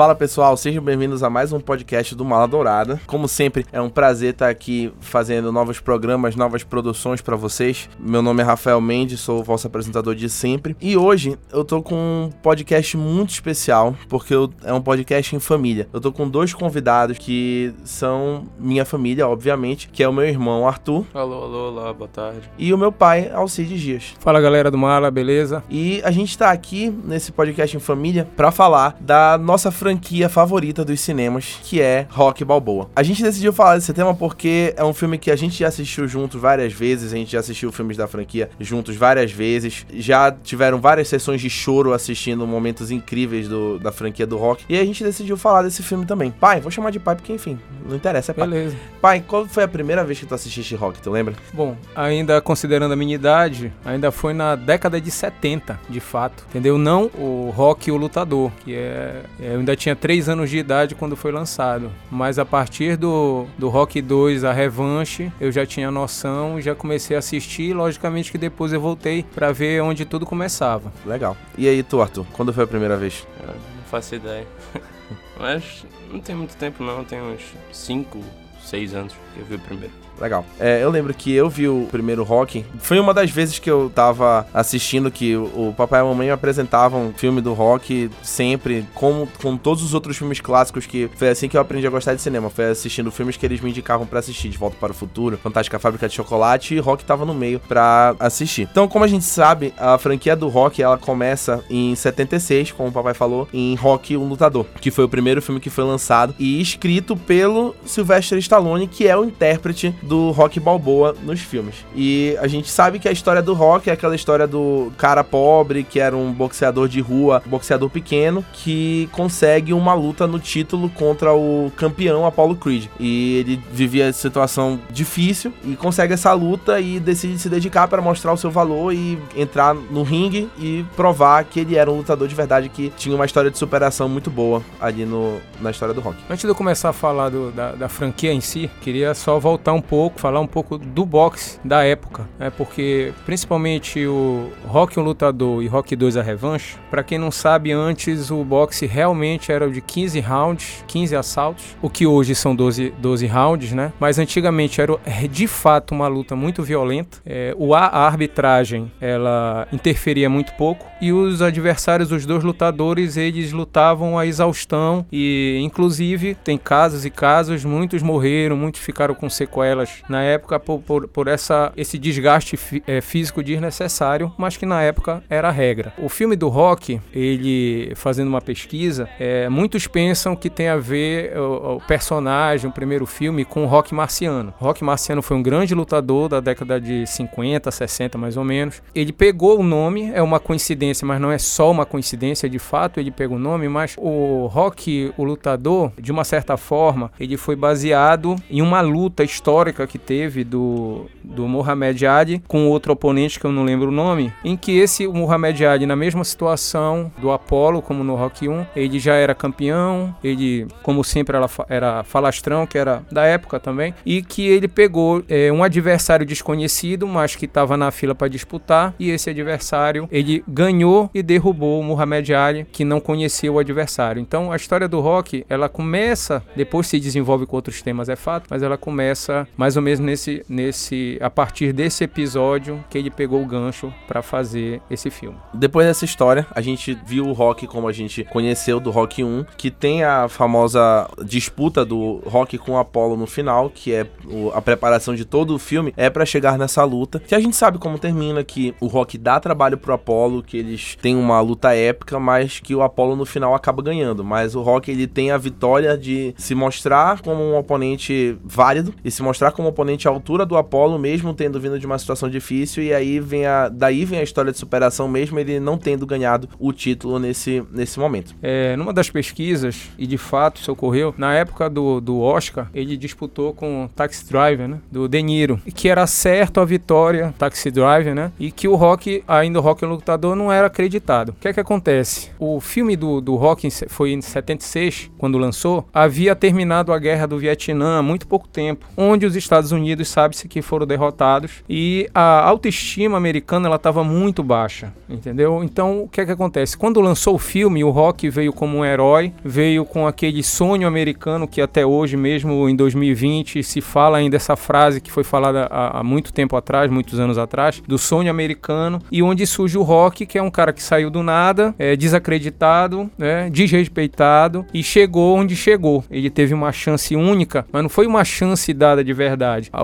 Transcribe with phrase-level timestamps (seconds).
[0.00, 2.98] Fala pessoal, sejam bem-vindos a mais um podcast do Mala Dourada.
[3.06, 7.86] Como sempre, é um prazer estar aqui fazendo novos programas, novas produções para vocês.
[7.98, 10.74] Meu nome é Rafael Mendes, sou o vosso apresentador de sempre.
[10.80, 15.38] E hoje eu tô com um podcast muito especial, porque eu, é um podcast em
[15.38, 15.86] família.
[15.92, 20.66] Eu tô com dois convidados que são minha família, obviamente, que é o meu irmão
[20.66, 21.04] Arthur.
[21.12, 22.50] Alô, alô, olá, boa tarde.
[22.56, 24.14] E o meu pai, Alcides Dias.
[24.18, 25.62] Fala galera do Mala, beleza?
[25.68, 30.28] E a gente tá aqui nesse podcast em família para falar da nossa franquia franquia
[30.28, 32.88] favorita dos cinemas, que é Rock Balboa.
[32.94, 36.06] A gente decidiu falar desse tema porque é um filme que a gente já assistiu
[36.06, 40.80] juntos várias vezes, a gente já assistiu filmes da franquia juntos várias vezes, já tiveram
[40.80, 45.02] várias sessões de choro assistindo momentos incríveis do, da franquia do Rock, e a gente
[45.02, 46.30] decidiu falar desse filme também.
[46.30, 48.46] Pai, vou chamar de pai porque, enfim, não interessa, é pai.
[48.46, 48.76] Beleza.
[49.00, 51.34] Pai, qual foi a primeira vez que tu assististe Rock, tu lembra?
[51.52, 56.78] Bom, ainda considerando a minha idade, ainda foi na década de 70, de fato, entendeu?
[56.78, 59.22] Não o Rock o Lutador, que é...
[59.40, 61.90] Eu ainda tinha 3 anos de idade quando foi lançado.
[62.10, 66.74] Mas a partir do, do Rock 2, a revanche, eu já tinha noção e já
[66.74, 67.72] comecei a assistir.
[67.72, 70.92] Logicamente que depois eu voltei para ver onde tudo começava.
[71.04, 71.36] Legal.
[71.56, 73.26] E aí, tu, Arthur, quando foi a primeira vez?
[73.40, 74.46] Eu não faço ideia.
[75.40, 78.22] Mas não tem muito tempo não, tem uns 5,
[78.62, 79.99] 6 anos que eu vi o primeiro.
[80.20, 80.44] Legal.
[80.58, 82.64] É, eu lembro que eu vi o primeiro Rock.
[82.78, 86.32] Foi uma das vezes que eu tava assistindo que o, papai e a mamãe me
[86.32, 91.48] apresentavam filme do Rock sempre, como com todos os outros filmes clássicos que foi assim
[91.48, 92.50] que eu aprendi a gostar de cinema.
[92.50, 95.78] Foi assistindo filmes que eles me indicavam para assistir, De Volta para o Futuro, Fantástica
[95.78, 98.68] Fábrica de Chocolate e Rock tava no meio para assistir.
[98.70, 102.92] Então, como a gente sabe, a franquia do Rock, ela começa em 76, como o
[102.92, 106.60] papai falou, em Rock um Lutador, que foi o primeiro filme que foi lançado e
[106.60, 111.86] escrito pelo Sylvester Stallone, que é o intérprete do Rock Balboa nos filmes.
[111.94, 115.84] E a gente sabe que a história do Rock é aquela história do cara pobre,
[115.84, 121.32] que era um boxeador de rua, boxeador pequeno, que consegue uma luta no título contra
[121.32, 122.86] o campeão Apollo Creed.
[122.98, 128.32] E ele vivia situação difícil e consegue essa luta e decide se dedicar para mostrar
[128.32, 132.34] o seu valor e entrar no ringue e provar que ele era um lutador de
[132.34, 136.18] verdade que tinha uma história de superação muito boa ali no, na história do Rock.
[136.28, 139.72] Antes de eu começar a falar do, da, da franquia em si, queria só voltar
[139.72, 142.48] um pouco pouco, falar um pouco do boxe da época, né?
[142.48, 147.70] Porque principalmente o Rock um Lutador e Rock 2 a Revanche, para quem não sabe,
[147.70, 152.94] antes o boxe realmente era de 15 rounds, 15 assaltos, o que hoje são 12,
[152.98, 153.92] 12 rounds, né?
[154.00, 157.18] Mas antigamente era é, de fato uma luta muito violenta.
[157.26, 163.52] É, o, a arbitragem ela interferia muito pouco e os adversários, os dois lutadores, eles
[163.52, 169.89] lutavam a exaustão e inclusive tem casos e casos, muitos morreram, muitos ficaram com sequelas
[170.08, 175.22] na época por, por, por essa, esse desgaste é, físico desnecessário, mas que na época
[175.28, 175.92] era a regra.
[175.98, 181.36] O filme do Rock, ele fazendo uma pesquisa, é, muitos pensam que tem a ver
[181.36, 184.52] o, o, personagem, o primeiro filme, com o Rock Marciano.
[184.60, 188.82] O Rock Marciano foi um grande lutador da década de 50, 60 mais ou menos.
[188.94, 192.98] Ele pegou o nome, é uma coincidência, mas não é só uma coincidência, de fato
[192.98, 197.56] ele pegou o nome, mas o Rock, o lutador, de uma certa forma, ele foi
[197.56, 203.46] baseado em uma luta histórica que teve do, do Mohamed Ali com outro oponente que
[203.46, 207.82] eu não lembro o nome, em que esse Mohamed Ali, na mesma situação do Apollo,
[207.82, 212.78] como no Rock 1, ele já era campeão, ele, como sempre, era, era falastrão, que
[212.78, 217.76] era da época também, e que ele pegou é, um adversário desconhecido, mas que estava
[217.76, 222.84] na fila para disputar, e esse adversário ele ganhou e derrubou o Muhammad Ali, que
[222.84, 224.20] não conhecia o adversário.
[224.20, 228.46] Então a história do Rock, ela começa, depois se desenvolve com outros temas, é fato,
[228.50, 233.42] mas ela começa mais ou menos nesse, nesse a partir desse episódio que ele pegou
[233.42, 235.36] o gancho para fazer esse filme.
[235.52, 239.44] Depois dessa história, a gente viu o Rock como a gente conheceu do Rock 1,
[239.58, 244.50] que tem a famosa disputa do Rock com o Apollo no final, que é o,
[244.54, 247.20] a preparação de todo o filme, é para chegar nessa luta.
[247.20, 250.96] Que a gente sabe como termina, que o Rock dá trabalho pro Apollo, que eles
[251.02, 254.24] têm uma luta épica, mas que o Apollo no final acaba ganhando.
[254.24, 259.10] Mas o Rock ele tem a vitória de se mostrar como um oponente válido e
[259.10, 262.82] se mostrar como oponente à altura do Apollo, mesmo tendo vindo de uma situação difícil,
[262.82, 266.48] e aí vem a, daí vem a história de superação, mesmo ele não tendo ganhado
[266.58, 268.34] o título nesse, nesse momento.
[268.42, 272.96] É, numa das pesquisas, e de fato isso ocorreu, na época do, do Oscar, ele
[272.96, 277.70] disputou com o Taxi Driver, né, do De Niro, que era certo a vitória, Taxi
[277.70, 281.30] Driver, né, e que o Rock, ainda o Rock lutador, não era acreditado.
[281.30, 282.30] O que é que acontece?
[282.38, 287.38] O filme do, do Rock foi em 76, quando lançou, havia terminado a guerra do
[287.38, 292.40] Vietnã há muito pouco tempo, onde os Estados Unidos sabe-se que foram derrotados e a
[292.42, 295.62] autoestima americana ela estava muito baixa, entendeu?
[295.64, 296.76] Então o que é que acontece?
[296.76, 301.46] Quando lançou o filme, o Rock veio como um herói, veio com aquele sonho americano
[301.46, 306.00] que até hoje mesmo em 2020 se fala ainda essa frase que foi falada há,
[306.00, 310.26] há muito tempo atrás, muitos anos atrás, do sonho americano e onde surge o Rock,
[310.26, 315.56] que é um cara que saiu do nada, é, desacreditado, né, desrespeitado e chegou onde
[315.56, 316.04] chegou.
[316.10, 319.29] Ele teve uma chance única, mas não foi uma chance dada de verdade.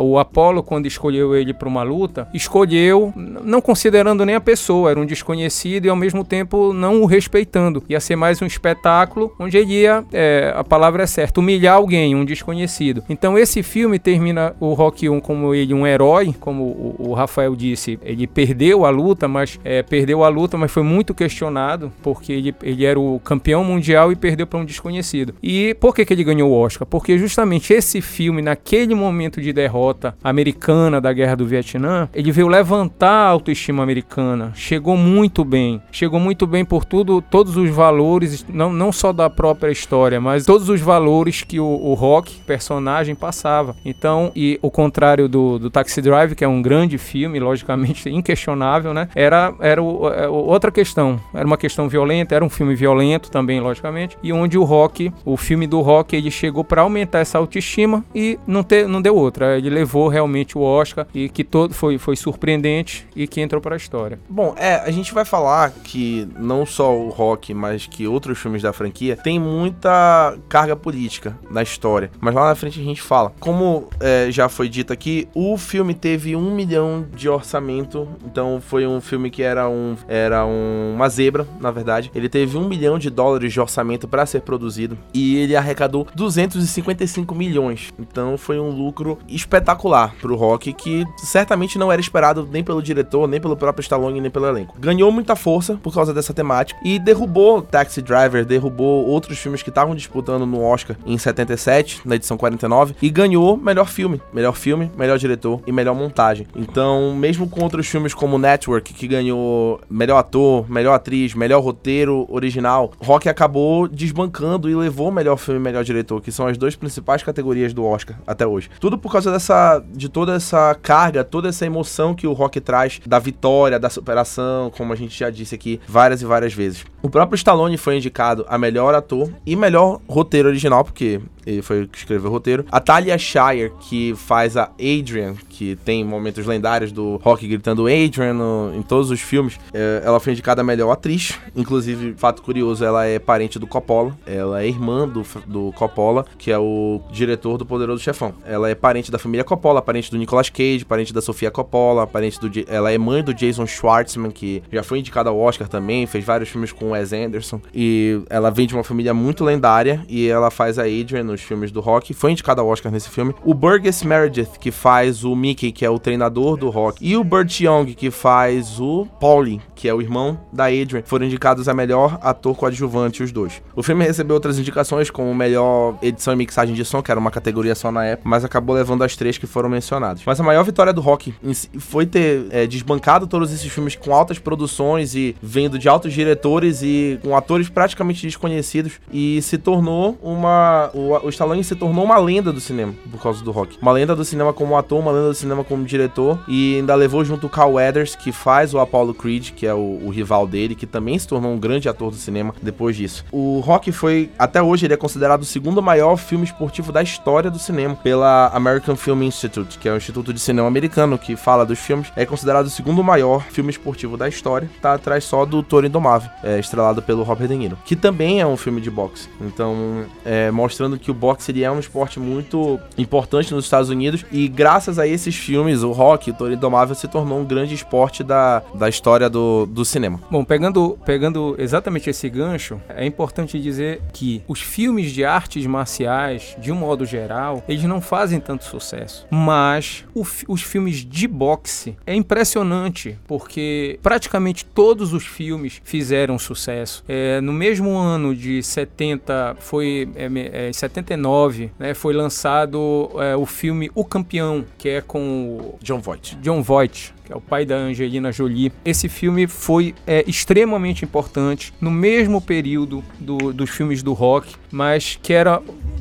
[0.00, 5.00] O Apollo, quando escolheu ele para uma luta, escolheu não considerando nem a pessoa, era
[5.00, 7.82] um desconhecido e ao mesmo tempo não o respeitando.
[7.88, 12.14] Ia ser mais um espetáculo onde ele ia, é, a palavra é certa, humilhar alguém,
[12.14, 13.02] um desconhecido.
[13.08, 17.54] Então esse filme termina o Rock 1 como ele um herói, como o, o Rafael
[17.54, 22.32] disse, ele perdeu a luta, mas é, perdeu a luta, mas foi muito questionado porque
[22.32, 25.34] ele, ele era o campeão mundial e perdeu para um desconhecido.
[25.42, 26.86] E por que, que ele ganhou o Oscar?
[26.86, 32.48] Porque justamente esse filme, naquele momento de derrota americana da Guerra do Vietnã, ele veio
[32.48, 34.52] levantar a autoestima americana.
[34.54, 35.80] Chegou muito bem.
[35.90, 40.44] Chegou muito bem por tudo, todos os valores, não, não só da própria história, mas
[40.44, 43.74] todos os valores que o, o Rock, personagem, passava.
[43.84, 48.92] Então, e o contrário do, do Taxi Drive, que é um grande filme, logicamente inquestionável,
[48.92, 49.08] né?
[49.14, 51.20] Era, era o, é, outra questão.
[51.34, 55.36] Era uma questão violenta, era um filme violento também, logicamente, e onde o Rock, o
[55.36, 59.56] filme do Rock, ele chegou para aumentar essa autoestima e não, ter, não deu outra.
[59.58, 63.74] Ele levou realmente o Oscar e que todo foi, foi surpreendente e que entrou para
[63.74, 64.18] a história.
[64.28, 68.62] Bom, é, a gente vai falar que não só o Rock, mas que outros filmes
[68.62, 72.10] da franquia tem muita carga política na história.
[72.20, 73.32] Mas lá na frente a gente fala.
[73.40, 78.86] Como é, já foi dito aqui, o filme teve um milhão de orçamento, então foi
[78.86, 82.10] um filme que era um era um, uma zebra, na verdade.
[82.14, 87.34] Ele teve um milhão de dólares de orçamento para ser produzido e ele arrecadou 255
[87.34, 87.92] milhões.
[87.98, 93.26] Então foi um lucro espetacular pro Rock que certamente não era esperado nem pelo diretor,
[93.28, 94.76] nem pelo próprio Stallone, nem pelo elenco.
[94.78, 99.68] Ganhou muita força por causa dessa temática e derrubou Taxi Driver, derrubou outros filmes que
[99.68, 104.90] estavam disputando no Oscar em 77, na edição 49, e ganhou melhor filme, melhor filme,
[104.96, 106.46] melhor diretor e melhor montagem.
[106.54, 112.26] Então, mesmo com outros filmes como Network, que ganhou melhor ator, melhor atriz, melhor roteiro
[112.28, 116.76] original, Rock acabou desbancando e levou melhor filme e melhor diretor, que são as duas
[116.76, 118.70] principais categorias do Oscar até hoje.
[118.80, 123.00] Tudo por causa dessa de toda essa carga, toda essa emoção que o Rock traz
[123.06, 126.84] da vitória, da superação, como a gente já disse aqui várias e várias vezes.
[127.02, 131.86] O próprio Stallone foi indicado a melhor ator e melhor roteiro original, porque ele foi
[131.86, 132.66] que escreveu o roteiro.
[132.70, 138.34] A Talia Shire, que faz a Adrian, que tem momentos lendários do rock gritando Adrian
[138.34, 141.38] no, em todos os filmes, é, ela foi indicada a melhor atriz.
[141.54, 144.16] Inclusive, fato curioso, ela é parente do Coppola.
[144.26, 148.34] Ela é irmã do, do Coppola, que é o diretor do Poderoso Chefão.
[148.44, 152.38] Ela é parente da família Coppola, parente do Nicolas Cage, parente da Sofia Coppola, parente
[152.38, 152.48] do.
[152.68, 156.48] Ela é mãe do Jason Schwartzman, que já foi indicada ao Oscar também, fez vários
[156.48, 157.60] filmes com Wes Anderson.
[157.74, 161.72] E ela vem de uma família muito lendária e ela faz a Adrian nos filmes
[161.72, 162.14] do rock.
[162.14, 163.34] Foi indicada ao Oscar nesse filme.
[163.44, 167.24] O Burgess Meredith, que faz o Mickey, que é o treinador do rock, e o
[167.24, 171.74] Burt Young, que faz o Paulie, que é o irmão da Adrian, foram indicados a
[171.74, 173.60] melhor ator coadjuvante, os dois.
[173.74, 177.32] O filme recebeu outras indicações, como melhor edição e mixagem de som, que era uma
[177.32, 180.22] categoria só na época, mas acabou levando as três que foram mencionadas.
[180.24, 181.34] Mas a maior vitória do rock
[181.78, 186.82] foi ter é, desbancado todos esses filmes com altas produções e vindo de altos diretores
[186.82, 190.90] e com atores praticamente desconhecidos e se tornou uma.
[190.94, 193.78] O, o Stallone se tornou uma lenda do cinema por causa do rock.
[193.80, 197.24] Uma lenda do cinema como ator, uma lenda do cinema como diretor e ainda levou
[197.24, 200.74] junto o Carl Weathers, que faz o Apollo Creed, que é o, o rival dele,
[200.74, 203.24] que também se tornou um grande ator do cinema depois disso.
[203.32, 207.50] O rock foi, até hoje, ele é considerado o segundo maior filme esportivo da história
[207.50, 211.64] do cinema pela American Film Institute, que é o instituto de cinema americano que fala
[211.64, 212.08] dos filmes.
[212.16, 216.28] É considerado o segundo maior filme esportivo da história, tá atrás só do Toro Indomável,
[216.42, 219.28] é, estrelado pelo Robert De Niro, que também é um filme de boxe.
[219.40, 224.24] Então, é, mostrando que o boxe ele é um esporte muito importante nos Estados Unidos
[224.32, 228.24] e graças a esses filmes, o rock, o Toro Indomável se tornou um grande esporte
[228.24, 230.20] da, da história do, do cinema.
[230.30, 236.56] Bom, pegando, pegando exatamente esse gancho, é importante dizer que os filmes de artes marciais,
[236.58, 239.26] de um modo geral, eles não fazem tanto sucesso.
[239.30, 247.04] Mas os filmes de boxe é impressionante, porque praticamente todos os filmes fizeram sucesso.
[247.08, 253.46] É, no mesmo ano de 70, foi é, é, 79, né, foi lançado é, o
[253.46, 256.36] filme O Campeão, que é com o John Voight.
[256.36, 258.72] John Voight que é o pai da Angelina Jolie.
[258.84, 265.18] Esse filme foi é, extremamente importante no mesmo período do, dos filmes do rock, mas
[265.20, 265.60] que era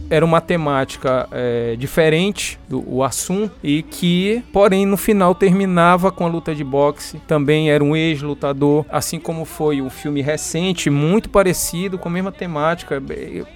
[0.09, 6.29] era uma temática é, diferente do assunto e que, porém, no final terminava com a
[6.29, 7.19] luta de boxe.
[7.27, 12.31] Também era um ex-lutador, assim como foi o filme recente, muito parecido, com a mesma
[12.31, 13.01] temática,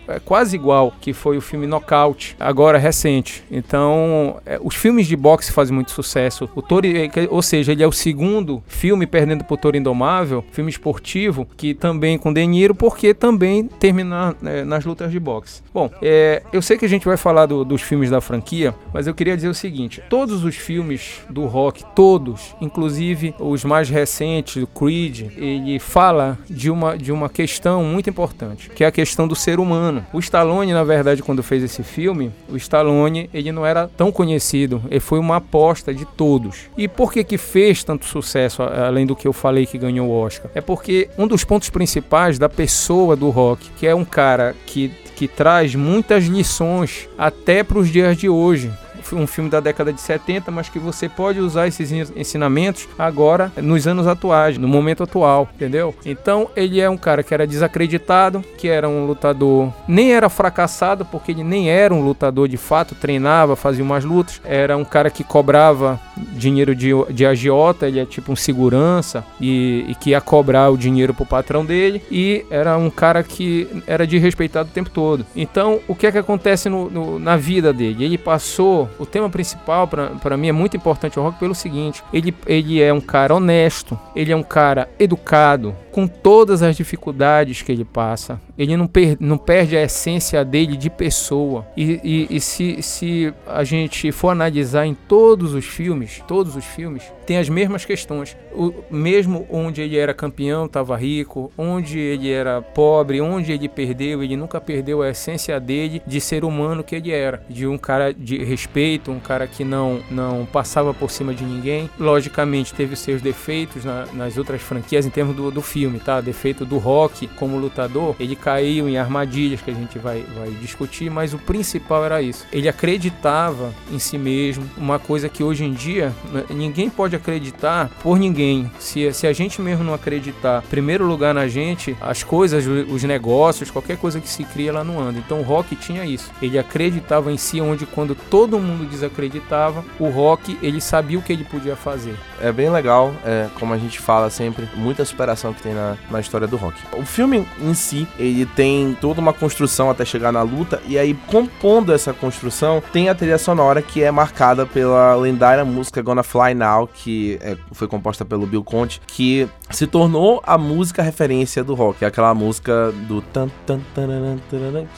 [0.08, 3.44] é, quase igual, que foi o filme Knockout, agora recente.
[3.52, 6.50] Então, é, os filmes de boxe fazem muito sucesso.
[6.56, 10.70] O Toro, é, ou seja, ele é o segundo filme perdendo por Toro Indomável, filme
[10.70, 15.62] esportivo, que também com dinheiro, porque também termina é, nas lutas de boxe.
[15.74, 19.08] Bom, é, eu sei que a gente vai falar do, dos filmes da franquia, mas
[19.08, 24.62] eu queria dizer o seguinte: todos os filmes do rock, todos, inclusive os mais recentes,
[24.62, 29.28] o Creed, ele fala de uma, de uma questão muito importante, que é a questão
[29.28, 30.06] do ser humano.
[30.14, 34.82] O Stallone, na verdade, quando fez esse filme, o Stallone ele não era tão conhecido,
[34.90, 36.70] ele foi uma aposta de todos.
[36.78, 40.14] E por que que fez tanto sucesso, além do que eu falei que ganhou o
[40.14, 40.50] Oscar?
[40.54, 44.92] É porque um dos pontos principais da pessoa do rock, que é um cara que
[45.20, 48.72] que traz muitas lições até para os dias de hoje
[49.16, 53.88] um filme da década de 70, mas que você pode usar esses ensinamentos agora nos
[53.88, 55.96] anos atuais, no momento atual, entendeu?
[56.06, 61.06] Então ele é um cara que era desacreditado, que era um lutador, nem era fracassado,
[61.06, 65.10] porque ele nem era um lutador de fato, treinava, fazia umas lutas, era um cara
[65.10, 70.22] que cobrava dinheiro de, de agiota, ele é tipo um segurança e, e que ia
[70.22, 74.90] cobrar o dinheiro pro patrão dele e era um cara que era desrespeitado o tempo
[74.90, 75.26] todo.
[75.36, 78.04] Então, o que é que acontece no, no, na vida dele?
[78.04, 82.36] Ele passou o tema principal para mim é muito importante o rock pelo seguinte: ele,
[82.46, 87.72] ele é um cara honesto, ele é um cara educado, com todas as dificuldades que
[87.72, 88.40] ele passa.
[88.58, 91.66] Ele não, per, não perde a essência dele de pessoa.
[91.78, 96.66] E, e, e se, se a gente for analisar em todos os filmes, todos os
[96.66, 98.36] filmes, tem as mesmas questões.
[98.54, 104.24] O, mesmo onde ele era campeão, estava rico, onde ele era pobre, onde ele perdeu,
[104.24, 108.14] ele nunca perdeu a essência dele de ser humano que ele era, de um cara
[108.14, 111.90] de respeito, um cara que não, não passava por cima de ninguém.
[112.00, 116.22] Logicamente, teve seus defeitos na, nas outras franquias em termos do, do filme tá?
[116.22, 121.10] Defeito do Rock como lutador, ele caiu em armadilhas que a gente vai, vai discutir,
[121.10, 122.46] mas o principal era isso.
[122.52, 126.14] Ele acreditava em si mesmo, uma coisa que hoje em dia
[126.50, 128.72] ninguém pode acreditar por ninguém.
[128.80, 133.72] Se, se a gente mesmo não acreditar, primeiro lugar na gente, as coisas, os negócios,
[133.72, 135.20] qualquer coisa que se cria, ela não anda.
[135.20, 136.32] Então o Rock tinha isso.
[136.42, 141.34] Ele acreditava em si, onde quando todo mundo desacreditava, o Rock ele sabia o que
[141.34, 142.16] ele podia fazer.
[142.42, 146.20] É bem legal, é, como a gente fala sempre, muita superação que tem na, na
[146.20, 146.80] história do rock.
[146.98, 151.14] O filme em si, ele tem toda uma construção até chegar na luta, e aí,
[151.28, 156.54] compondo essa construção, tem a trilha sonora que é marcada pela lendária música Gonna Fly
[156.54, 161.76] Now, que é, foi composta pelo Bill Conte, que se tornou a música referência do
[161.76, 162.04] rock.
[162.04, 164.08] É aquela música do tan, tan, tan,